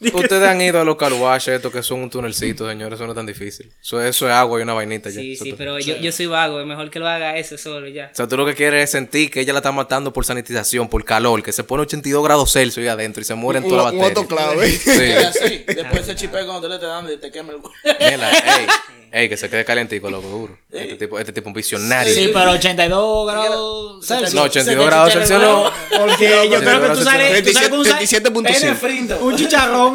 [0.00, 2.96] ustedes han ido a los carwash estos que son un tunelcito, señores.
[2.96, 3.72] Eso no es tan difícil.
[3.80, 5.20] Eso, eso es agua y una vainita ya.
[5.20, 6.60] Sí, Eso sí, tú- pero yo, yo soy vago.
[6.60, 8.10] Es mejor que lo haga eso solo ya.
[8.12, 10.88] O sea, tú lo que quieres es sentir que ella la está matando por sanitización,
[10.88, 13.84] por calor, que se pone 82 grados Celsius ahí adentro y se mueren un, todas
[13.86, 14.30] las un bacterias.
[14.30, 14.70] autoclave.
[14.76, 15.12] Sí.
[15.12, 15.64] Así.
[15.66, 17.58] Después se chipea cuando te le estás dando y te quema el.
[17.98, 18.66] Mira, ey,
[19.12, 20.58] ey, que se quede calentico, loco, duro.
[20.70, 22.12] Este tipo, este tipo es un visionario.
[22.14, 24.34] Sí, pero 82 grados Celsius.
[24.34, 25.70] No, 82 grados Celsius no.
[25.98, 29.20] Porque yo creo que tú sales, tú sales con un sa- 37.5.
[29.20, 29.94] un chicharrón.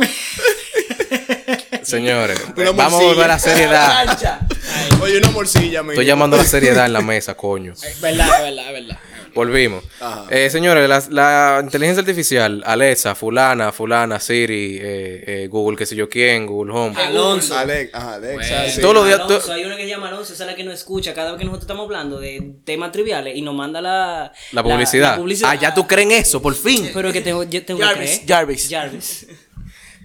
[1.83, 4.17] Señores, Una vamos a volver a la seriedad.
[5.01, 5.93] Oye, una morcilla, amigo.
[5.93, 7.73] Estoy llamando a la seriedad en la mesa, coño.
[8.01, 8.99] verdad, es verdad, es verdad.
[9.33, 9.83] Volvimos.
[9.99, 10.25] Ajá.
[10.29, 15.95] Eh, señores, la, la inteligencia artificial, Alexa, fulana, fulana, Siri, eh, eh, Google, qué sé
[15.95, 16.95] yo quién, Google Home.
[17.01, 17.57] Alonso.
[17.57, 18.55] Alex, ajá, Alexa.
[18.55, 18.71] Bueno.
[18.71, 18.81] sí.
[18.81, 19.19] Todos los días...
[19.21, 21.31] Alonso, to- hay una que se llama Alonso, esa es la que nos escucha cada
[21.31, 25.11] vez que nosotros estamos hablando de temas triviales y nos manda la, la, publicidad.
[25.11, 25.49] la publicidad.
[25.51, 26.89] Ah, ya tú crees en eso, por fin.
[26.93, 28.27] Pero que tengo, yo tengo Jarvis, que creer.
[28.27, 28.69] Jarvis.
[28.69, 29.27] Jarvis.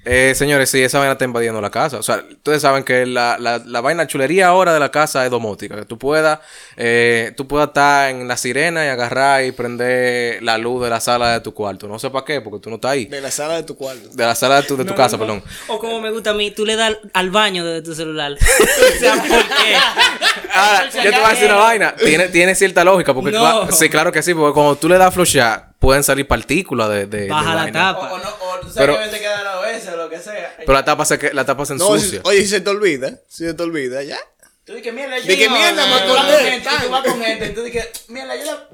[0.08, 1.98] Eh, señores, sí, esa vaina está invadiendo la casa.
[1.98, 5.30] O sea, ustedes saben que la, la, la vaina chulería ahora de la casa es
[5.32, 5.74] domótica.
[5.74, 6.38] Que tú puedas,
[6.76, 11.00] eh, tú puedas estar en la sirena y agarrar y prender la luz de la
[11.00, 11.88] sala de tu cuarto.
[11.88, 13.06] No sé para qué, porque tú no estás ahí.
[13.06, 14.08] De la sala de tu cuarto.
[14.12, 15.42] De la sala de tu, de tu casa, perdón.
[15.66, 18.32] O como me gusta a mí, tú le das al baño de tu celular.
[18.38, 19.76] o sea, ¿por qué?
[20.54, 21.94] Ahora, yo te voy a decir una vaina.
[21.96, 23.36] Tiene, tiene cierta lógica, porque
[23.72, 27.22] sí, claro que sí, porque cuando tú le das flushar, pueden salir partículas de, de,
[27.22, 27.90] de Baja la vaina.
[27.90, 28.12] O, tapa.
[28.14, 30.18] o no, o tú sabes Pero- que a veces queda la OS o lo que
[30.18, 30.55] sea.
[30.66, 32.20] Pero la tapa se, que- la tapa se No, ensucia.
[32.20, 34.18] si- oye, si se te olvida, si se te olvida, ya.
[34.64, 36.32] Tú dices, mierda, yo que no, mierda, no, me vas acordé.
[36.32, 38.68] con gente, tú vas con gente, y tú dices, mierda, yo.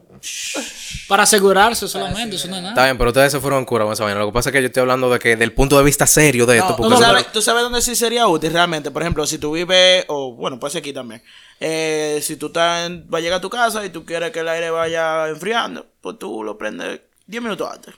[1.08, 2.86] Para asegurarse solamente, eso no es Está nada.
[2.86, 4.20] bien, pero ustedes se fueron cura con esa vaina.
[4.20, 6.46] Lo que pasa es que yo estoy hablando de que del punto de vista serio
[6.46, 6.70] de esto.
[6.70, 8.90] No, porque ¿tú, sabes, tú sabes dónde sí sería útil realmente.
[8.90, 11.22] Por ejemplo, si tú vives, o bueno, puede ser aquí también.
[11.60, 14.40] Eh, si tú estás en, vas a llegar a tu casa y tú quieres que
[14.40, 17.94] el aire vaya enfriando, pues tú lo prendes 10 minutos antes.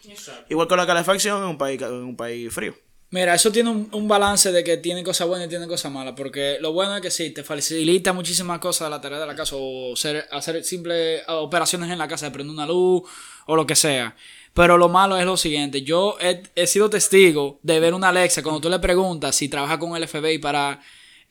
[0.48, 2.74] Igual con la calefacción en un país, en un país frío.
[3.14, 6.14] Mira, eso tiene un, un balance de que tiene cosas buenas y tiene cosas malas.
[6.16, 9.54] Porque lo bueno es que sí, te facilita muchísimas cosas la tarea de la casa.
[9.56, 13.02] O ser- hacer simples operaciones en la casa de prender una luz
[13.46, 14.16] o lo que sea.
[14.52, 15.82] Pero lo malo es lo siguiente.
[15.82, 19.78] Yo he, he sido testigo de ver una Alexa cuando tú le preguntas si trabaja
[19.78, 20.80] con el FBI para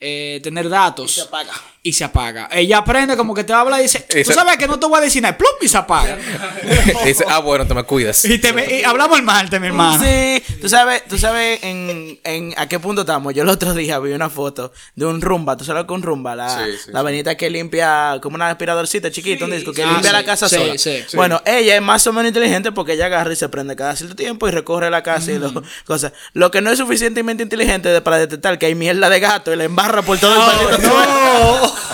[0.06, 1.12] eh, tener datos.
[1.14, 1.52] se apaga.
[1.86, 2.48] Y se apaga.
[2.50, 4.96] Ella aprende como que te habla y dice, Y tú sabes que no te voy
[4.98, 5.36] a decir nada.
[5.36, 5.50] ¡Plum!
[5.60, 6.16] Y se apaga.
[7.04, 8.24] dice, ah, bueno, te me cuidas.
[8.24, 10.02] y, te, me- y hablamos el martes, mi hermano.
[10.02, 13.34] Sí, tú sabes, tú sabes en, en a qué punto estamos.
[13.34, 15.96] Yo el otro día vi una foto de un rumba, tú sabes lo que es
[15.98, 19.72] un rumba, la, Sí, sí, la venita que limpia como una aspiradorcita chiquita, un disco
[19.74, 20.78] que Ah, limpia sí, la casa sí, sola.
[20.78, 21.16] sí, sí.
[21.18, 24.16] Bueno, ella es más o menos inteligente porque ella agarra y se prende cada cierto
[24.16, 25.52] tiempo y recorre la casa y lo,
[25.84, 26.12] cosas.
[26.32, 29.56] Lo que no es suficientemente inteligente de- para detectar que hay mierda de gato y
[29.56, 31.74] la embarra por todo el maldito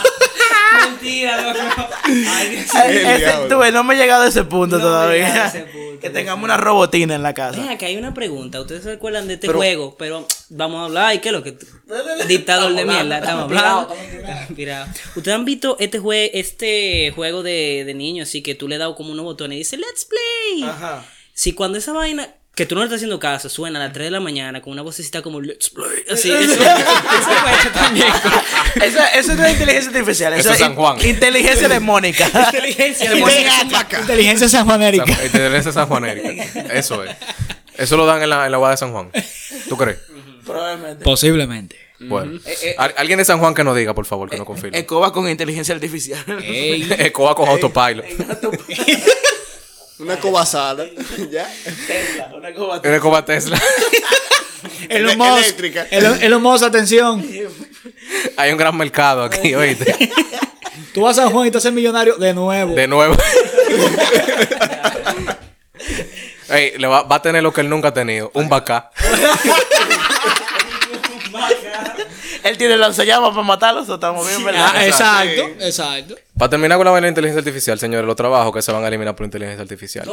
[0.84, 1.88] Mentira, loco.
[2.04, 5.46] Ay, ese- no me he llegado a ese punto No todavía.
[5.46, 7.60] ese punto, que tengamos una robotina en la casa.
[7.60, 8.60] Venga, que hay una pregunta.
[8.60, 9.96] ¿Ustedes se acuerdan de este juego?
[9.98, 11.14] Pero vamos a hablar.
[11.14, 11.56] ¿Y qué es lo que.?
[12.26, 13.94] Dictador de mierda, estamos hablando.
[15.16, 18.28] ¿Ustedes han visto este, jue este juego de, de niños?
[18.28, 20.62] Así que tú le das como unos botones y dice, let's play.
[20.68, 21.04] Ajá.
[21.34, 22.28] Si cuando esa vaina.
[22.54, 24.72] Que tú no le estás haciendo caso, suena a las 3 de la mañana con
[24.72, 26.04] una vocecita como Let's play.
[26.12, 28.06] Así, eso, eso fue hecho también.
[28.82, 30.96] Eso, eso no es inteligencia artificial, eso, Eso es San in- Juan.
[31.08, 32.26] inteligencia demónica.
[32.52, 34.00] Inteligencia Demoníaca.
[34.00, 35.06] Inteligencia sanjuanérica.
[35.06, 36.42] San- Inteligencia sanjuanérica.
[36.74, 37.16] Eso es.
[37.78, 39.10] Eso lo dan en la, en la UAD de San Juan.
[39.68, 39.98] ¿Tú crees?
[40.44, 41.04] Probablemente.
[41.04, 41.76] Posiblemente.
[42.00, 42.40] Bueno.
[42.44, 44.76] eh, Al- alguien de San Juan que nos diga, por favor, que nos confirme.
[44.78, 46.22] Escoba con inteligencia artificial.
[46.98, 48.04] Ecoa con autopilot.
[50.00, 50.84] Una cobazada.
[51.30, 51.48] ¿Ya?
[51.86, 52.48] Tesla, una.
[52.48, 53.60] Una Ecoba Tesla.
[54.88, 55.38] El Ele- humoso.
[55.38, 55.86] eléctrica.
[55.90, 57.24] El, el humoso, atención.
[58.36, 60.10] Hay un gran mercado aquí, oíste.
[60.94, 62.74] Tú vas a San Juan y te haces millonario de nuevo.
[62.74, 63.14] De nuevo.
[66.48, 68.30] Ey, le va, va a tener lo que él nunca ha tenido.
[68.34, 68.90] Un bacá.
[72.42, 74.72] Él tiene lanzallamas para matarlos, o estamos bien, ¿verdad?
[74.74, 76.16] Ah, exacto, exacto.
[76.40, 78.88] Para terminar con la vaina de inteligencia artificial, señores, los trabajos que se van a
[78.88, 80.08] eliminar por inteligencia artificial.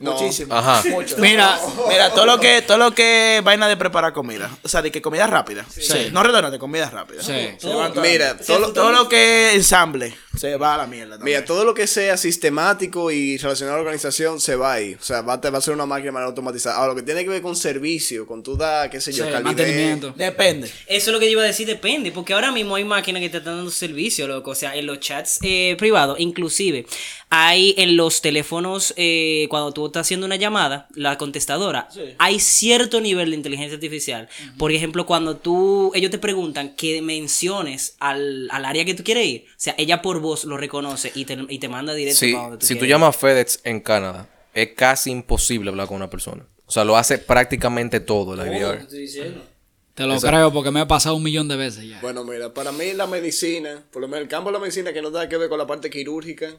[0.00, 0.54] Muchísimo.
[0.54, 0.82] Ajá.
[0.90, 1.16] Mucho.
[1.16, 1.58] Mira,
[1.88, 4.50] Mira, todo lo que, todo lo que vaina de preparar comida.
[4.62, 5.64] O sea, de que comida rápida.
[5.70, 6.10] Sí.
[6.12, 7.22] No restaurante, comida rápida.
[7.22, 7.54] Sí.
[7.58, 8.06] Se van todas.
[8.08, 11.16] Mira, todo, todo lo, todo lo que es ensamble se va a la mierda.
[11.16, 11.36] también.
[11.38, 14.94] Mira, todo lo que sea sistemático y relacionado a la organización se va ahí.
[15.00, 16.76] O sea, va, a- va a ser una máquina de manera automatizada.
[16.76, 19.30] Ahora, lo que tiene que ver con servicio, con tu da, qué sé yo, Sí,
[19.30, 19.42] calidad.
[19.44, 20.12] mantenimiento.
[20.16, 20.68] Depende.
[20.86, 23.30] Eso es lo que yo iba a decir, depende, porque ahora mismo hay máquinas que
[23.30, 24.50] te están dando servicio, loco.
[24.50, 26.86] O sea, en los chats eh, privados, inclusive,
[27.30, 33.00] hay en los teléfonos, eh, cuando tú estás haciendo una llamada, la contestadora, hay cierto
[33.00, 34.28] nivel de inteligencia artificial.
[34.58, 39.26] Por ejemplo, cuando tú, ellos te preguntan que menciones al, al área que tú quieres
[39.26, 42.32] ir, o sea, ella por voz lo reconoce y te, y te manda directo Sí,
[42.32, 45.96] para donde tú si tú llamas a FedEx en Canadá, es casi imposible hablar con
[45.96, 46.46] una persona.
[46.66, 48.86] O sea, lo hace prácticamente todo la IVR.
[48.86, 49.51] te
[49.96, 52.00] lo creo porque me ha pasado un millón de veces ya.
[52.00, 55.02] Bueno, mira, para mí la medicina, por lo menos el campo de la medicina que
[55.02, 56.50] no tiene que ver con la parte quirúrgica,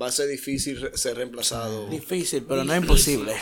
[0.00, 1.86] va a ser difícil re- ser reemplazado.
[1.88, 3.34] Difícil, pero no es imposible.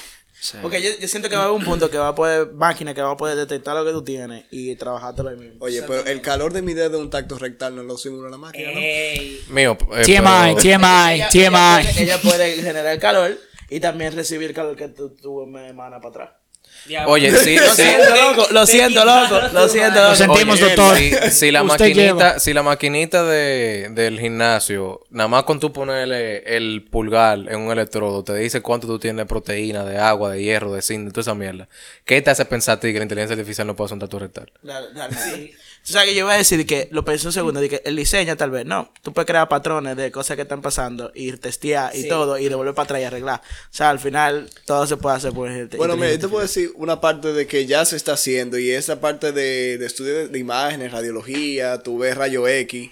[0.62, 2.94] Porque yo, yo siento que va a haber un punto que va a poder, máquina
[2.94, 5.57] que va a poder detectar lo que tú tienes y trabajártelo ahí mismo.
[5.61, 8.38] Oye, pero el calor de mi dedo de un tacto rectal no lo simula la
[8.38, 8.79] máquina, ¿no?
[8.79, 9.42] Ey.
[9.50, 11.42] Mío, eh, TMI, pero- TMI, ella, TMI.
[11.42, 16.00] ella puede, ella puede generar calor y también recibir calor que tú, tú me emanas
[16.03, 16.39] para atrás.
[16.86, 17.12] Diablo.
[17.12, 20.16] Oye, sí, Lo siento, loco, lo siento, loco, lo siento, Lo loco.
[20.16, 20.96] sentimos, Oye, doctor.
[20.96, 22.38] Si, si la maquinita, lleva.
[22.38, 27.70] si la maquinita de, del gimnasio, nada más con tú ponerle el pulgar en un
[27.72, 31.10] electrodo, te dice cuánto tú tienes de proteína, de agua, de hierro, de zinc, de
[31.10, 31.68] toda esa mierda.
[32.04, 34.50] ¿Qué te hace pensar a ti que la inteligencia artificial no puede sondar tu rectal?
[34.62, 35.52] Dale, dale.
[35.82, 37.96] O sea, que yo iba a decir que lo pensé un segundo, de que el
[37.96, 38.92] diseño tal vez, no.
[39.02, 42.74] Tú puedes crear patrones de cosas que están pasando y testear y todo y devolver
[42.74, 43.40] para atrás y arreglar.
[43.40, 46.42] O sea, al final todo se puede hacer por el Bueno, mira, yo te puedo
[46.42, 50.14] decir una parte de que ya se está haciendo y esa parte de, de estudio
[50.14, 52.90] de, de imágenes, radiología, tú ves rayo X.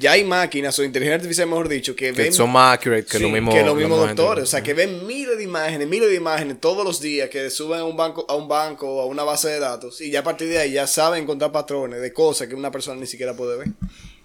[0.00, 3.18] Ya hay máquinas o inteligencia artificial, mejor dicho, que, Que ven son más accurate que
[3.18, 3.50] Sí, lo mismo.
[3.50, 3.84] que gente.
[3.88, 7.50] doctores, o sea, que ven miles de imágenes, miles de imágenes todos los días que
[7.50, 10.22] suben a un banco, a un banco, a una base de datos y ya a
[10.22, 13.58] partir de ahí ya saben encontrar patrones de cosas que una persona ni siquiera puede
[13.58, 13.68] ver.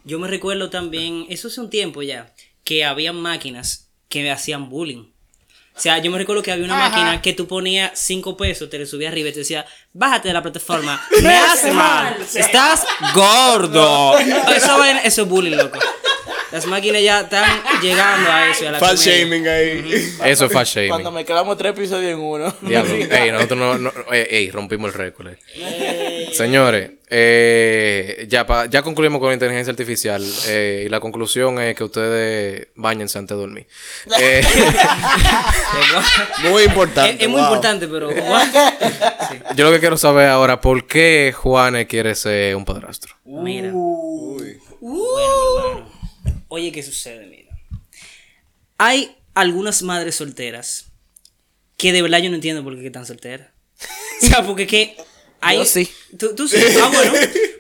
[0.06, 2.32] Yo me recuerdo también, eso hace un tiempo ya,
[2.64, 5.06] que había máquinas que me hacían bullying.
[5.76, 8.78] O sea, yo me recuerdo que había una máquina que tú ponías 5 pesos, te
[8.78, 14.18] le subías arriba y te decía, bájate de la plataforma, me hace mal, estás gordo.
[14.20, 15.80] Eso, eso es bullying, loco.
[16.54, 17.44] Las máquinas ya están
[17.82, 18.68] llegando a eso.
[18.68, 19.18] A la Fat comedia.
[19.24, 20.16] shaming ahí.
[20.26, 20.89] Eso es fat shaming.
[20.89, 22.56] Cuando me quedamos tres episodios en uno.
[22.62, 22.94] Diablo.
[23.12, 25.30] Ey, nosotros no, no- ey, ey, rompimos el récord.
[25.56, 26.30] eh.
[26.32, 31.76] Señores, eh, ya, pa- ya concluimos con la inteligencia artificial eh, y la conclusión es
[31.76, 33.68] que ustedes bañense antes de dormir.
[34.20, 34.44] Eh,
[36.50, 37.16] Muy importante.
[37.16, 37.50] Es, es muy wow.
[37.50, 38.10] importante, pero...
[39.56, 43.16] yo lo que quiero saber ahora, ¿por qué Juanes quiere ser un padrastro?
[43.26, 43.70] Mira.
[43.74, 44.60] Uy.
[44.82, 45.93] Bueno, hermano.
[46.54, 47.26] Oye, ¿qué sucede?
[47.26, 47.50] Mira.
[48.78, 50.86] Hay algunas madres solteras
[51.78, 53.48] que de verdad yo no entiendo por qué están solteras.
[54.22, 54.96] O sea, porque que...
[55.42, 55.89] Hay, Yo sí.
[56.18, 56.58] ¿Tú, tú sí?
[56.80, 57.12] Ah, bueno.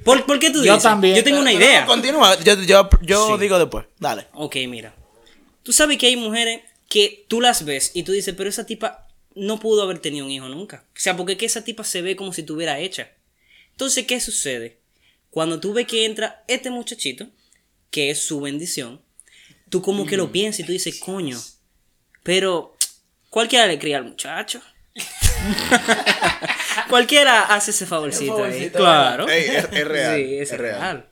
[0.05, 0.83] ¿Por, por qué tú Yo dices?
[0.83, 1.15] también.
[1.15, 1.81] Yo tengo una idea.
[1.81, 3.41] no, continúa, yo, yo, yo Sí.
[3.41, 3.87] digo después.
[3.99, 4.27] Dale.
[4.33, 4.95] Ok, mira.
[5.63, 9.07] Tú sabes que hay mujeres que tú las ves y tú dices, pero esa tipa
[9.33, 10.85] no pudo haber tenido un hijo nunca.
[10.95, 13.11] O sea, porque que esa tipa se ve como si tuviera hecha.
[13.71, 14.77] Entonces, ¿qué sucede?
[15.31, 17.27] Cuando tú ves que entra este muchachito,
[17.93, 18.99] que es su bendición,
[19.69, 21.39] tú como que lo piensas y tú dices, coño,
[22.23, 22.75] pero
[23.29, 24.61] cualquiera le cría al muchacho.
[26.89, 28.71] cualquiera hace ese favorcito, ahí.
[28.71, 29.29] Claro.
[29.29, 30.15] Ey, es, es real.
[30.25, 30.79] Sí, es, es real.
[30.79, 31.09] real.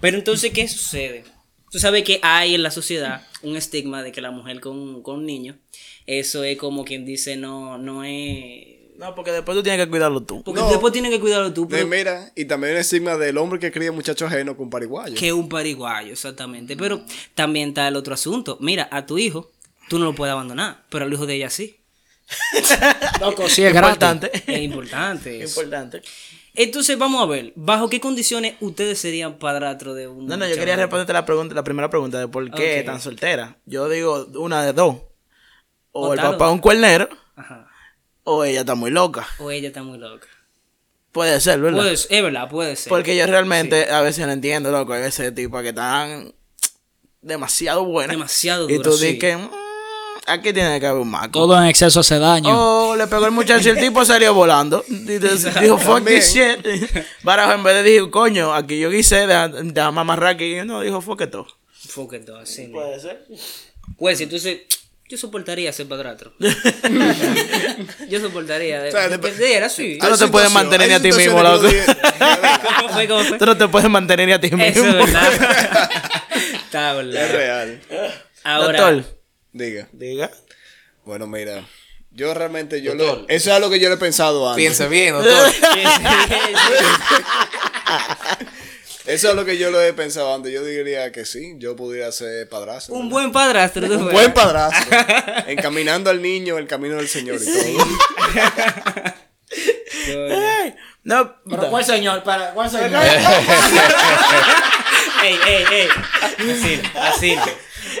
[0.00, 1.24] Pero entonces, ¿qué sucede?
[1.72, 5.16] Tú sabes que hay en la sociedad un estigma de que la mujer con, con
[5.16, 5.58] un niño,
[6.06, 8.81] eso es como quien dice, no, no es...
[9.02, 10.42] No, porque después tú tienes que cuidarlo tú.
[10.44, 10.68] Porque No.
[10.70, 13.90] después tienes que cuidarlo tú, pero mira, y también el estigma del hombre que cría
[13.92, 15.14] muchacho ajeno con pariguayo.
[15.16, 16.76] que un pariguayo, exactamente.
[16.76, 17.02] Pero
[17.34, 18.56] también está el otro asunto.
[18.60, 19.50] Mira, a tu hijo,
[19.88, 21.80] tú no lo puedes abandonar, pero al hijo de ella sí.
[23.20, 23.94] Loco, sí es gratis.
[23.94, 24.30] Importante.
[24.46, 25.42] Es importante.
[25.42, 25.60] eso.
[25.60, 26.02] Importante.
[26.54, 30.54] Entonces, vamos a ver, ¿bajo qué condiciones ustedes serían padrastro de un No, no, yo
[30.56, 33.56] quería responderte la pregunta, la primera pregunta de por qué tan soltera.
[33.64, 34.96] Yo digo una de dos.
[35.94, 37.68] O, O el tal, papá o- es un cuernero, Ajá.
[38.24, 39.26] O ella está muy loca.
[39.38, 40.26] O ella está muy loca.
[41.12, 41.78] Puede ser, ¿verdad?
[41.82, 42.88] Puede ser, es verdad, puede ser.
[42.88, 44.94] Porque yo realmente a veces no entiendo, loco.
[44.94, 46.32] Hay veces tipo que están
[47.20, 48.16] demasiado buenas.
[48.16, 49.06] Demasiado Y duras, tú sí.
[49.06, 49.36] dices que.
[49.36, 49.50] mm,
[50.24, 51.32] Aquí tiene que haber un maco.
[51.32, 52.48] Todo en exceso hace daño.
[52.52, 54.84] Oh, le pegó el muchacho y el tipo salió volando.
[54.88, 56.64] Dijo, fuck this shit.
[57.24, 60.56] Barajo, en vez de dijo, coño, aquí yo de, de amarrar aquí.
[60.64, 61.48] No, dijo, fuck it todo.
[61.72, 62.68] Fuck it, así.
[62.68, 63.26] Puede ser.
[63.98, 64.60] Pues entonces,
[65.08, 66.32] yo soportaría ser padrastro.
[68.08, 68.80] yo soportaría.
[68.82, 69.98] De, O sea, de- de- era así.
[70.00, 71.66] Tú no te puedes mantener ni a ti mismo, loco.
[72.78, 73.08] ¿Cómo fue?
[73.08, 73.38] ¿Cómo fue?
[73.38, 74.84] Tú no te puedes mantener ni a ti Eso mismo.
[75.04, 75.90] es verdad.
[76.64, 77.80] Está Es real.
[78.44, 79.04] Ahora, Doctor,
[79.52, 79.88] Diga.
[79.92, 80.30] diga.
[81.04, 81.64] Bueno, mira.
[82.14, 84.62] Yo realmente, yo lo, eso es algo que yo le he pensado antes.
[84.62, 85.50] Piense bien, doctor.
[89.06, 90.52] Eso es lo que yo lo he pensado antes.
[90.52, 92.94] Yo diría que sí, yo pudiera ser padrastro.
[92.94, 93.86] un buen padrastro.
[93.88, 94.12] tú Un ves.
[94.14, 94.96] buen padrastro.
[95.48, 97.84] encaminando al niño el camino del Señor y todo.
[101.04, 101.34] No,
[101.70, 102.22] ¿Cuál señor?
[102.22, 103.02] Para, ¿Cuál señor?
[105.24, 105.88] ey, ey, ey.
[106.38, 107.36] Así, así.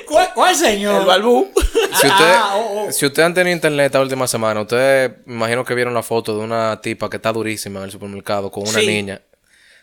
[0.06, 1.00] ¿Cuál, cuál señor?
[1.00, 1.50] el balbú.
[1.54, 2.92] Si ustedes Ah, oh, oh.
[2.92, 6.38] si ustedes han tenido internet esta última semana, ustedes me imagino que vieron la foto
[6.38, 8.86] de una tipa que está durísima en el supermercado con una Sí.
[8.86, 9.20] niña.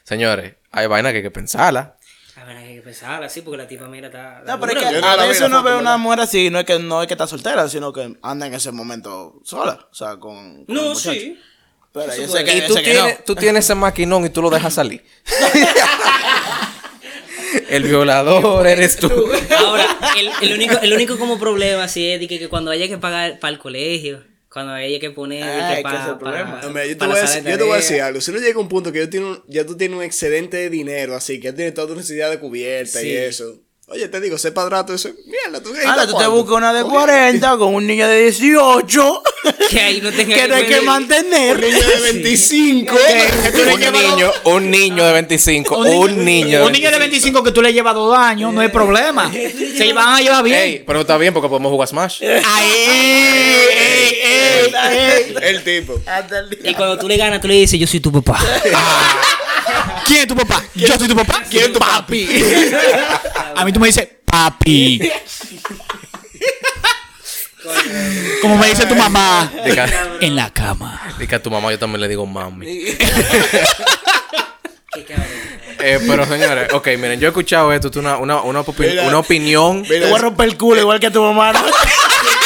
[0.10, 1.96] Señores, hay vaina que hay que pensarla.
[2.36, 4.42] A ver, hay que pensar así porque la tipa, mira, está.
[4.44, 7.04] No, pero es que a veces uno ve una mujer así, no es que no
[7.04, 10.96] es que está soltera, sino que anda en ese momento sola, o sea, con, No,
[10.96, 11.40] sí.
[11.94, 13.24] Pero yo Eso sé que, Y tú sé que tienes, no.
[13.24, 15.06] tú tienes ese maquinón y tú lo dejas salir.
[17.70, 19.12] el violador eres tú.
[19.60, 19.86] Ahora,
[20.18, 22.98] el, el único, el único como problema así es de que, que cuando haya que
[22.98, 26.10] pagar para el colegio, cuando haya que poner Ah, que es que pa- ese es
[26.10, 26.62] el problema.
[26.86, 27.88] Yo, te voy a decir, de yo te voy a tarea.
[27.90, 28.22] decir algo.
[28.22, 30.70] Si no llega un punto que yo tiene un- ya tú tienes un excedente de
[30.70, 33.60] dinero, así que ya tienes toda tu necesidad de cubierta y eso.
[33.92, 35.10] Oye, te digo, ser padrato, eso.
[35.26, 39.24] Mierda, tú Ahora tú te buscas una de 40 con un niño de 18
[39.72, 41.56] Que ahí no tenga que no hay que mantener.
[41.56, 42.96] Un niño de 25.
[42.96, 46.66] que tú le Un niño, un niño de 25, un niño.
[46.66, 49.32] Un niño de 25 que tú le llevas dos años, no hay problema.
[49.78, 50.58] Se van a llevar bien.
[50.60, 52.22] Ey, pero está bien porque podemos jugar Smash.
[52.22, 52.44] El
[55.64, 56.02] tipo.
[56.06, 56.72] El día.
[56.72, 58.40] Y cuando tú le ganas, tú le dices, yo soy tu papá.
[60.06, 60.64] ¿Quién es tu papá?
[60.76, 61.44] Yo soy tu papá.
[61.50, 62.28] ¿Quién es tu papi?
[63.56, 65.12] A mí tú me dices, papi.
[68.42, 69.52] Como me dice tu mamá.
[70.22, 71.02] En la cama.
[71.20, 72.66] diga a tu mamá, yo también le digo mami.
[74.92, 75.28] Qué cabrón.
[75.82, 78.90] Eh, pero señores, ok, miren, yo he escuchado esto, esto es una, una, una, opi-
[78.90, 79.18] Mira.
[79.18, 79.84] opinión.
[79.84, 81.54] Te voy a romper el culo igual que a tu mamá.
[81.54, 81.60] ¿no?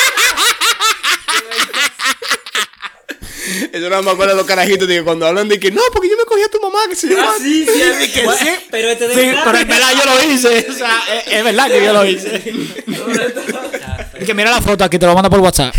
[3.71, 6.09] Eso no me acuerdo de los carajitos de que cuando hablan de que no, porque
[6.09, 7.33] yo me cogí a tu mamá, que se llama.
[7.37, 8.49] sí, sí, que sí.
[8.71, 9.41] Pero este de Sí, verdad.
[9.45, 10.67] pero en verdad yo lo hice.
[10.69, 12.53] O sea, es, es verdad que yo lo hice.
[14.19, 15.75] Es que mira la foto aquí, te lo mando por WhatsApp.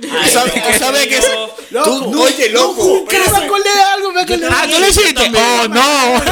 [0.00, 1.28] ¿Tú sabes, tú sabes que es-
[1.70, 2.10] Loco.
[2.10, 3.04] Tú, oye, loco.
[3.06, 4.66] Que me acordé de algo, me acordé de Ah.
[4.70, 5.32] ¿tú lo hiciste?
[5.34, 6.22] Oh, no.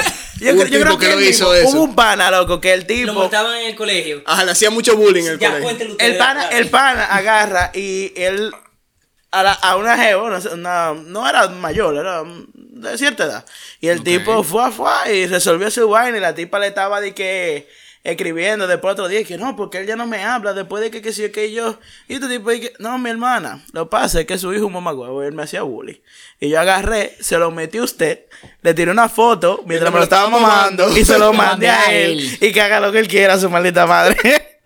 [0.40, 1.68] Yo, Un creo- yo tipo creo que que lo hizo mismo- eso.
[1.76, 3.12] Hubo un pana, loco, que el Lo tipo.
[3.12, 4.22] montaban en el colegio.
[4.24, 5.96] Ajá, le hacía mucho bullying en el Ya, colegio.
[5.98, 8.52] El pana, el pana agarra y él
[9.32, 9.96] a, la- a una
[10.40, 12.22] sé, una- no era mayor, era
[12.54, 13.46] de cierta edad.
[13.80, 17.00] Y el tipo fue a fue y resolvió su vaina y la tipa le estaba
[17.00, 17.68] de que
[18.04, 20.90] escribiendo después otro día y que no, porque él ya no me habla después de
[20.90, 21.78] que que sí que yo.
[22.08, 24.66] Y este tipo dice, no, mi hermana, lo que pasa es que su hijo es
[24.66, 26.00] un mamagüevo y él me hacía bullying.
[26.40, 28.26] Y yo agarré, se lo metí a usted,
[28.62, 32.38] le tiré una foto mientras me lo estaba mamando y se lo mandé a él.
[32.40, 34.16] Y que haga lo que él quiera, su maldita madre.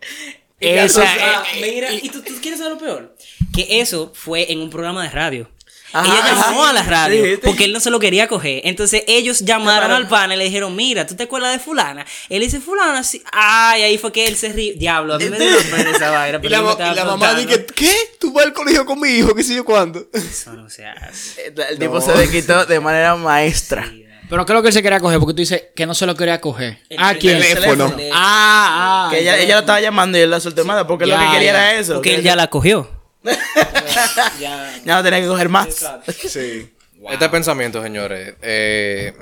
[0.59, 3.16] Y ya Esa, eh, Ah, mira, ¿y tú, tú quieres saber lo peor?
[3.55, 5.51] Que eso fue en un programa de radio.
[5.93, 7.41] Ajá, Ella llamó a la radio Sí, sí.
[7.43, 8.61] porque él no se lo quería coger.
[8.65, 12.05] Entonces ellos llamaron al pana y le dijeron, mira, ¿tú te acuerdas de fulana?
[12.29, 13.23] Él dice, fulana, sí.
[13.33, 14.75] Ay, ahí fue que él se rió.
[14.77, 16.39] Diablo, a mí me dio pena esa vaina.
[16.39, 17.93] Y pero la, ma- estaba y la mamá dice, ¿qué?
[18.19, 19.35] ¿Tú vas al colegio con mi hijo?
[19.35, 20.05] ¿Qué sé yo cuándo?
[20.13, 21.55] Eso no se hace.
[21.71, 23.91] El tipo se desquitó de manera maestra.
[24.29, 25.21] Pero ¿qué es lo que él se quería coger?
[25.21, 26.81] Porque tú dices que no se lo quería coger.
[26.91, 27.39] El ¿A quién?
[27.41, 27.95] teléfono.
[28.13, 29.09] Ah, ah.
[29.11, 31.53] Que ella, ella lo estaba llamando y él la soltó porque Ya, lo que quería
[31.53, 31.71] ya.
[31.73, 31.95] era eso.
[31.95, 32.91] Porque que él ya la cogió.
[34.41, 34.81] Ya.
[34.85, 35.87] ya no tenía que coger más.
[36.29, 36.73] Sí.
[37.11, 39.15] Este pensamiento, señores, eh,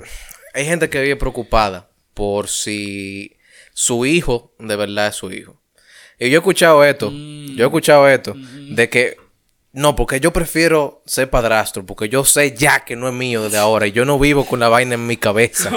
[0.53, 3.37] hay gente que vive preocupada por si
[3.73, 5.61] su hijo de verdad es su hijo.
[6.19, 9.17] Y yo he escuchado esto, yo he escuchado esto, de que
[9.73, 13.59] no, porque yo prefiero ser padrastro, porque yo sé ya que no es mío desde
[13.59, 15.73] ahora y yo no vivo con la vaina en mi cabeza,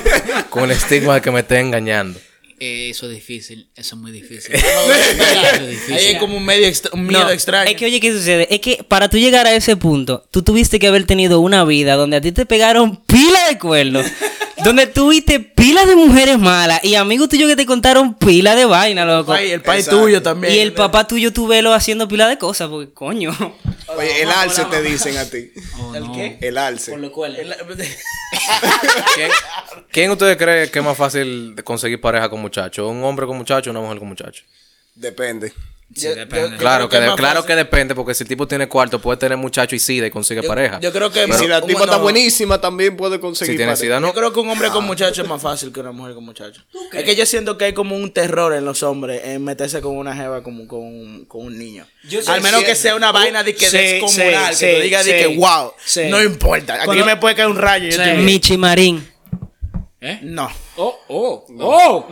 [0.50, 2.20] con el estigma de que me esté engañando.
[2.60, 3.68] Eh, Eso es difícil.
[3.76, 4.54] Eso es muy difícil.
[5.92, 7.70] Ahí hay como un, medio extra- un miedo No, extraño.
[7.70, 8.46] Es que, oye, ¿qué sucede?
[8.52, 11.94] Es que para tú llegar a ese punto, tú tuviste que haber tenido una vida
[11.94, 14.06] donde a ti te pegaron pila de cuernos,
[14.64, 19.04] donde tuviste pila de mujeres malas y amigos tuyos que te contaron pila de vaina,
[19.04, 19.32] loco.
[19.32, 20.52] Ay, el país tuyo también.
[20.54, 23.30] y el papá tuyo tú velo haciendo pila de cosas, porque coño.
[23.96, 25.50] Oye, el alce te dicen a ti.
[25.80, 26.12] Oh, ¿El no.
[26.12, 26.38] qué?
[26.40, 26.90] El alce.
[26.90, 27.36] Por lo cual.
[27.36, 27.54] El-
[29.14, 29.30] ¿Quién,
[29.90, 32.90] quién ustedes creen que es más fácil conseguir pareja con muchachos?
[32.90, 34.44] ¿Un hombre con muchacho o una mujer con muchacho?
[34.94, 35.52] Depende.
[35.94, 36.50] Sí, Yo- depende.
[36.50, 39.74] yo- Claro, que, claro que depende, porque si el tipo tiene cuarto, puede tener muchacho
[39.74, 40.78] y sida y consigue pareja.
[40.80, 43.54] Yo creo que Y si la un- tipa está no, buenísima, también puede conseguir.
[43.54, 43.80] si tiene pareja.
[43.84, 44.08] sida, no.
[44.08, 46.62] Yo creo que un hombre con muchacho es más fácil que una mujer con muchacho.
[46.92, 49.96] Es que yo siento que hay como un terror en los hombres en meterse con
[49.96, 51.86] una jeva como con, un- con un niño.
[52.06, 54.82] Yo Al menos que sea una vaina de que Sí, descomunal, sí, que tú sí,
[54.82, 56.02] digas de sí, que wow, sí.
[56.10, 56.74] no importa.
[56.74, 57.88] Aquí Cuando- me puede caer un rayo.
[58.18, 59.08] Michi Marín.
[60.02, 60.20] ¿Eh?
[60.22, 60.48] No.
[60.76, 62.06] Oh, oh, oh.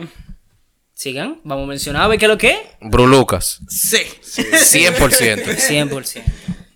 [0.97, 2.57] Sigan, vamos a mencionar a ver qué es lo que es.
[2.81, 3.99] Bru Lucas, Sí.
[4.23, 5.55] 100%.
[5.55, 6.23] 100%.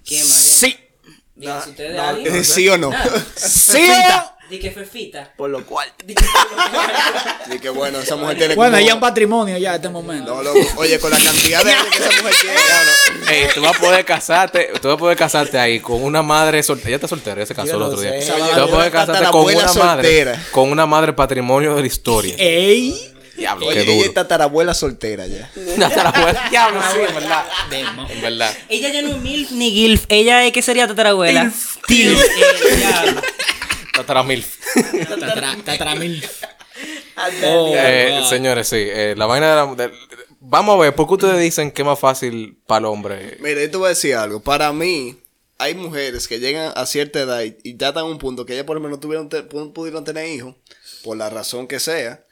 [0.06, 0.30] ¿Quién más?
[0.30, 0.78] Sí.
[1.34, 2.36] Digan si ustedes no, alguien.
[2.36, 2.92] Eh, ¿Sí o no?
[3.36, 3.82] Sí.
[4.48, 5.34] Di que Fefita.
[5.36, 5.92] Por lo cual.
[7.52, 10.36] Y que bueno, esa mujer tiene Bueno, ella es un patrimonio ya en este momento.
[10.36, 10.60] No, loco.
[10.76, 14.70] Oye, con la cantidad de que esa mujer tiene, Ey, tú vas a poder casarte,
[14.80, 16.90] tú vas a poder casarte ahí con una madre soltera.
[16.90, 18.20] Ella está soltera, ella se casó Yo el otro día.
[18.20, 22.36] Tú vas a poder casarte con una madre, con una madre patrimonio de la historia.
[22.38, 23.11] Ey.
[23.42, 24.14] Diablo, Oye, qué ella es duro.
[24.14, 25.50] tatarabuela soltera ya.
[25.80, 27.46] Tatarabuela, Diablo, sí, en verdad.
[28.10, 28.58] En verdad.
[28.70, 30.06] Ella ya no es MILF ni GILF.
[30.10, 31.52] Ella es que sería tatarabuela.
[31.88, 32.22] Tilf.
[32.22, 33.16] Eh.
[33.94, 34.58] Tataramilf.
[35.66, 36.24] Tatramil.
[37.46, 38.30] Oh, Eh, wow.
[38.30, 38.78] señores, sí.
[38.80, 39.76] eh, la vaina de la.
[39.88, 39.94] de-
[40.40, 43.38] vamos a ver, ¿por qué ustedes dicen que es más fácil para el hombre?
[43.42, 44.40] Mire, yo te voy a decir algo.
[44.42, 45.18] Para mí,
[45.58, 48.54] hay mujeres que llegan a cierta edad y, y ya están a un punto que
[48.54, 50.56] ellas por lo menos tuvieron te- pudieron tener hijos,
[51.04, 52.24] por la razón que sea.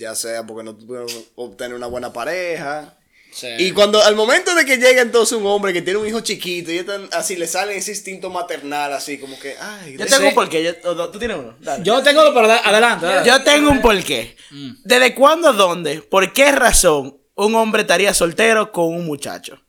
[0.00, 2.96] Ya sea porque no pudieron obtener una buena pareja.
[3.32, 3.46] Sí.
[3.58, 6.72] Y cuando al momento de que llega entonces un hombre que tiene un hijo chiquito
[6.72, 10.34] y están así le sale ese instinto maternal así como que ay Yo tengo un
[10.34, 10.64] porqué.
[10.64, 11.54] Yo- ¿Tú tienes uno?
[11.60, 11.84] Dale.
[11.84, 13.06] Yo tengo pero adelante.
[13.06, 13.28] adelante.
[13.28, 14.36] Yo tengo un porqué.
[14.84, 19.60] ¿Desde cuándo, dónde, por qué razón un hombre estaría soltero con un muchacho?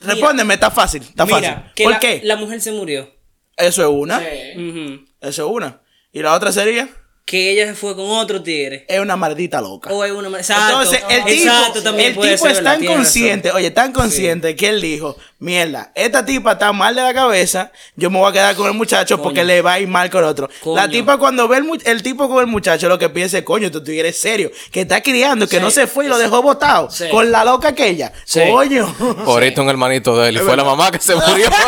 [0.00, 1.02] Respóndeme, está fácil.
[1.02, 1.72] Está Mira, fácil.
[1.76, 2.20] que ¿Por la, qué?
[2.24, 3.08] la mujer se murió.
[3.56, 4.18] Eso es una.
[4.18, 5.04] Ujú.
[5.20, 5.80] Eso es una.
[6.12, 6.88] Y la otra sería,
[7.26, 8.84] Que ella se fue con otro tigre.
[8.86, 9.88] es una maldita loca.
[9.90, 10.28] O es una.
[10.36, 10.82] Exacto.
[10.82, 14.54] Entonces, el tipo, Exacto, también el puede tipo ser, es tan consciente, oye, tan consciente
[14.54, 18.32] que él dijo, mierda, esta tipa está mal de la cabeza, yo me voy a
[18.32, 20.50] quedar con el muchacho porque le va a ir mal con el otro.
[20.62, 20.76] Coño.
[20.76, 23.44] La tipa cuando ve el, mu- el tipo con el muchacho, lo que piensa es,
[23.44, 26.90] coño, tú eres serio, que está criando, que no se fue y lo dejó botado,
[26.90, 27.08] Sí.
[27.10, 28.12] con la loca aquella.
[28.26, 28.40] Sí.
[28.50, 28.94] Coño.
[29.26, 31.48] Ahorita un hermanito de él y fue la mamá que se murió.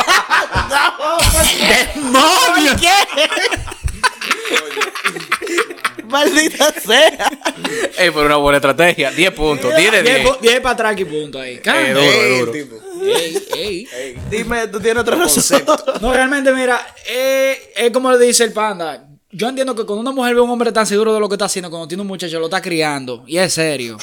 [1.95, 2.73] ¡Demonio!
[2.79, 2.91] ¿Qué?
[6.09, 7.31] Maldita sea.
[7.99, 9.11] Ey, pero una buena estrategia.
[9.11, 10.23] 10 puntos, 10 de 10.
[10.23, 11.61] 10 10 para atrás y punto ahí.
[11.65, 12.53] Eh, duro, Ey, duro.
[12.53, 12.77] tipo.
[13.05, 14.17] Ey, ey.
[14.31, 15.63] Dime, tú tienes otra razón.
[16.01, 19.07] No, realmente, mira, eh, es como le dice el panda.
[19.31, 21.35] Yo entiendo que cuando una mujer ve a un hombre tan seguro de lo que
[21.35, 23.99] está haciendo, cuando tiene un muchacho, lo está criando, y es serio.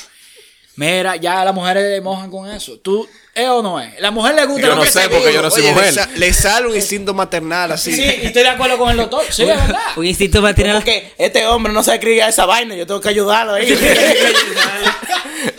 [0.75, 2.79] Mira, ya las mujeres mojan con eso.
[2.79, 3.99] ¿Tú, ¿Es o no es?
[3.99, 5.71] La mujer le gusta Yo lo no que sé, se- porque yo no soy Oye,
[5.71, 5.85] mujer.
[5.87, 7.93] Le, sa- le sale un instinto maternal así.
[7.93, 9.23] Sí, y estoy de acuerdo con el doctor.
[9.29, 9.79] Sí, es verdad.
[9.95, 10.77] Un instinto maternal.
[10.77, 13.67] Porque este hombre no sabe criar esa vaina, yo tengo que ayudarlo ahí.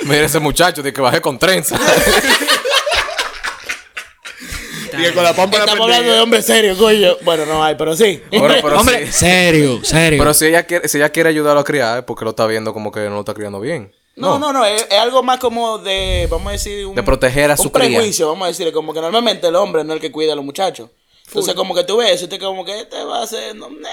[0.05, 1.79] Mira ese muchacho de que bajé con trenza.
[4.97, 7.17] Y con la pámpara Estamos hablando de hombres serios, coño.
[7.23, 8.23] Bueno, no hay, pero sí.
[8.31, 9.13] Bueno, pero Hombre, sí.
[9.13, 10.19] serio, serio.
[10.21, 12.73] Pero si ella quiere, si ella quiere ayudarlo a criar, es porque lo está viendo
[12.73, 13.93] como que no lo está criando bien.
[14.17, 17.51] No, no, no, es, es algo más como de, vamos a decir, un, De proteger
[17.51, 17.89] a su cría.
[17.89, 20.37] prejuicio, vamos a decir, como que normalmente el hombre no es el que cuida a
[20.37, 20.91] los muchachos.
[21.27, 23.57] Entonces, como que tú ves te como que este va a ser.
[23.57, 23.89] No, no.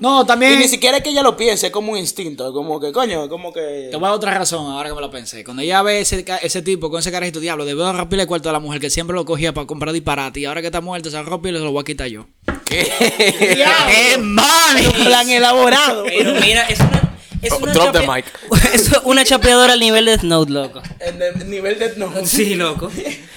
[0.00, 0.52] no, también.
[0.52, 3.28] Y ni siquiera es que ella lo piense, es como un instinto, como que, coño,
[3.28, 3.88] como que.
[3.90, 5.42] Te voy a dar otra razón ahora que me lo pensé.
[5.44, 8.48] Cuando ella ve ese, ca- ese tipo con ese carajito diablo, debió romperle el cuarto
[8.48, 10.38] a la mujer que siempre lo cogía para comprar disparate.
[10.40, 12.26] Y ahora que está muerto, se rompe y se lo voy a quitar yo.
[12.64, 14.76] ¡Qué mal!
[14.86, 16.04] Un plan elaborado.
[16.04, 17.05] Pero mira, es una.
[17.42, 18.24] Es Oh, una drop the mic.
[18.74, 20.82] es una chapeadora al nivel de Snow, loco.
[21.00, 21.94] En el nivel de.
[21.96, 22.10] No.
[22.24, 22.90] Sí, loco.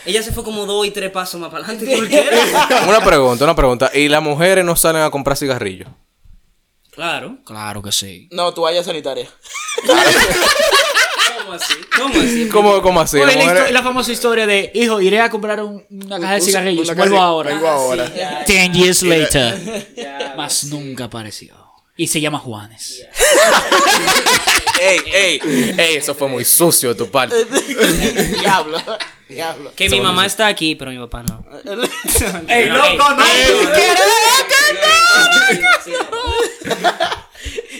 [0.06, 1.95] Ella se fue como dos y tres pasos más para adelante.
[1.95, 2.30] ¿Por qué?
[2.88, 3.91] Una pregunta, una pregunta.
[3.93, 5.89] ¿Y las mujeres no salen a comprar cigarrillos?
[6.91, 7.38] Claro.
[7.45, 8.28] Claro que sí.
[8.32, 9.28] No, toalla sanitaria.
[9.86, 11.74] ¿Cómo así?
[11.97, 12.47] ¿Cómo así?
[12.52, 13.18] ¿Cómo, cómo así?
[13.72, 16.95] La, famosa historia de, hijo, iré a comprar un- una caja de cigarrillos.
[16.95, 17.52] Vuelvo ahora.
[17.52, 18.12] Vengo ahora.
[18.16, 20.34] Ya, Ten years later.
[20.36, 21.56] Más nunca apareció.
[22.00, 23.06] Y se llama Juanes.
[24.80, 25.41] Ey, ey,
[25.78, 27.36] ey, eso fue muy sucio de tu parte.
[28.39, 28.82] Diablo.
[29.28, 29.74] Diablo.
[29.76, 31.43] Que mi mamá está aquí, pero mi papá no.
[32.47, 33.24] ¡Ey, no, no, no!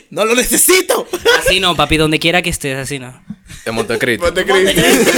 [0.10, 1.08] No lo necesito.
[1.40, 3.24] Así no, papi, donde quiera que estés, así no.
[3.64, 4.26] De Montecristo.
[4.26, 5.12] Montecristo.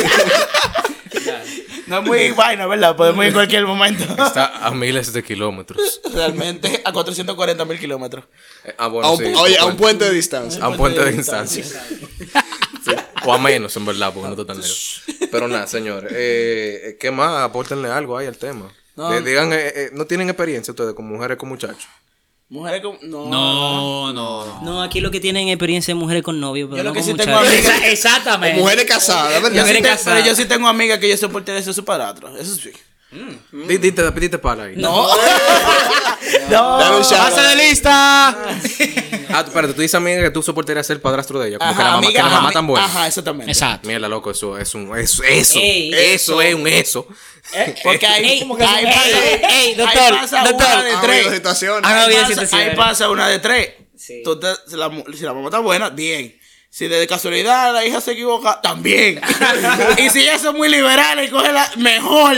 [1.92, 2.96] No es muy vaina, ¿verdad?
[2.96, 4.04] Podemos ir en cualquier momento.
[4.24, 6.02] Está a miles de kilómetros.
[6.14, 8.26] Realmente a 440 mil kilómetros.
[8.64, 9.26] Eh, Ah, A un- sí.
[9.38, 10.64] oye, a un puente de distancia.
[10.64, 11.64] A un puente de distancia.
[11.64, 12.92] Sí.
[13.26, 15.04] O a menos, en verdad, porque no está tan lejos.
[15.32, 16.12] Pero nada, señores.
[16.16, 17.44] Eh, ¿Qué más?
[17.44, 18.72] Apórtenle algo ahí al tema.
[18.96, 19.14] No.
[19.14, 21.88] Eh, digan, eh, eh, ¿no tienen experiencia ustedes con mujeres con muchachos?
[22.52, 22.98] Mujeres con.
[23.10, 23.28] No.
[23.30, 24.62] No, no, no.
[24.62, 26.94] No, aquí lo que tienen es experiencia de mujeres con novio, pero Yo lo no
[26.94, 27.80] que sí tengo amigas.
[27.82, 28.60] O Exactamente.
[28.60, 29.52] mujeres casadas, Yo ¿verdad?
[29.52, 30.20] sí Mujeres te- casadas.
[30.20, 32.36] pero yo sí tengo amigas que yo soy por tener su padrastro.
[32.38, 32.72] Eso sí.
[33.12, 34.76] Di- Dite, dite pala ahí.
[34.78, 35.08] No.
[36.50, 37.30] Dale un shout out.
[37.30, 38.28] ¡Pasa de lista!
[39.34, 41.58] Ah, espérate, tú dices amiga que tú soportarías ser padrastro de ella.
[41.60, 42.86] Como Ajá, que la mamá, amiga, que la mamá ajá, tan buena.
[42.86, 43.52] Ajá, exactamente.
[43.52, 43.88] Exacto.
[43.88, 44.98] Mierda, loco, eso es un.
[44.98, 45.94] Eso, eso, Ey.
[45.94, 47.08] eso es un eso.
[47.84, 50.68] Porque ahí, Ey, ahí como que- pasa, ey, ey, ahí doctor, pasa doctor.
[50.74, 51.18] una de tres.
[51.26, 51.82] habido situaciones.
[51.84, 53.70] Ah, no, Ahí pasa, ahí pasa una de tres.
[53.98, 54.22] Sí.
[54.24, 56.36] Tú te- si, la, mu- si la mamá está buena, bien.
[56.74, 59.20] Si de casualidad la hija se equivoca, también.
[59.98, 62.38] y si ella es muy liberal y coge la mejor.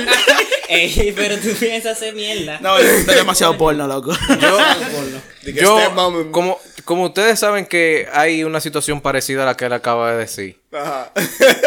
[0.67, 2.57] Ey, pero tú piensas hacer mierda.
[2.59, 4.11] no, es demasiado porno, loco.
[5.43, 9.73] Yo, yo como, como ustedes saben que hay una situación parecida a la que él
[9.73, 11.11] acaba de decir, Ajá.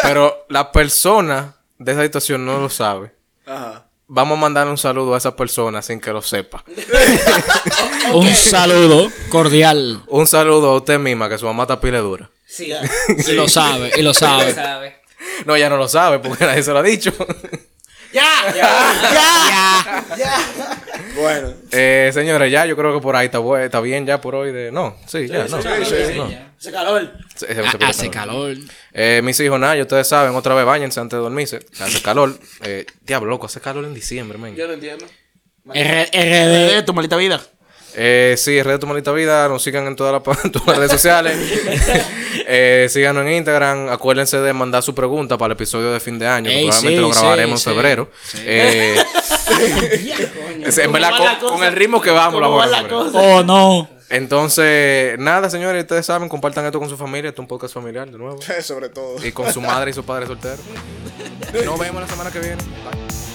[0.03, 3.13] pero la persona de esa situación no lo sabe.
[3.47, 3.87] Ajá.
[4.09, 6.65] Vamos a mandar un saludo a esa persona sin que lo sepa.
[8.15, 10.01] Un saludo cordial.
[10.07, 12.31] Un saludo a usted misma, que su mamá está pile dura.
[12.57, 12.73] Sí.
[13.29, 14.53] Y lo sabe, y lo sabe.
[14.55, 14.97] sabe.
[15.45, 17.13] No, ella no lo sabe porque nadie se lo ha dicho.
[18.13, 18.25] ¡Ya!
[18.55, 20.05] ¡Ya!
[20.17, 20.83] ¡Ya!
[21.17, 21.53] Bueno.
[21.71, 24.53] Eh, señores, ya yo creo que por ahí está, bu- está bien ya por hoy
[24.53, 24.73] de...
[24.73, 25.59] No, sí, ya, no.
[25.59, 25.59] no.
[25.59, 27.13] Ese calor.
[27.35, 28.57] Se- se- se- Hace calor.
[28.93, 31.67] Eh, mis hijos, nada, ya ustedes saben, otra vez bañense antes de dormirse.
[31.81, 32.39] Hace calor.
[32.63, 34.55] Eh, diablo, loco, hace calor en diciembre, men.
[34.57, 35.05] Yo lo entiendo.
[35.75, 36.79] R- RD.
[36.79, 37.43] Eh, tu malita vida.
[37.99, 41.35] Eh, sí, Red de Tu Maldita Vida, nos sigan en todas las, redes sociales.
[42.47, 43.89] eh, síganos en Instagram.
[43.89, 46.51] Acuérdense de mandar su pregunta para el episodio de fin de año.
[46.51, 47.81] que Ey, probablemente sí, lo grabaremos sí, en sí.
[47.81, 48.11] febrero.
[48.41, 49.03] Eh,
[50.83, 53.19] en verdad, ¿Cómo va la con, el ritmo que vamos, lo ¿Cómo vamos la cosa?
[53.19, 53.89] Oh, no.
[54.11, 57.31] Entonces, nada, señores, ustedes saben, compartan esto con su familia.
[57.31, 58.39] Esto es un podcast familiar, de nuevo.
[58.61, 59.25] Sobre todo.
[59.27, 60.59] Y con su madre y su padre soltero.
[61.65, 62.63] Nos vemos la semana que viene.
[62.63, 63.26] Bye.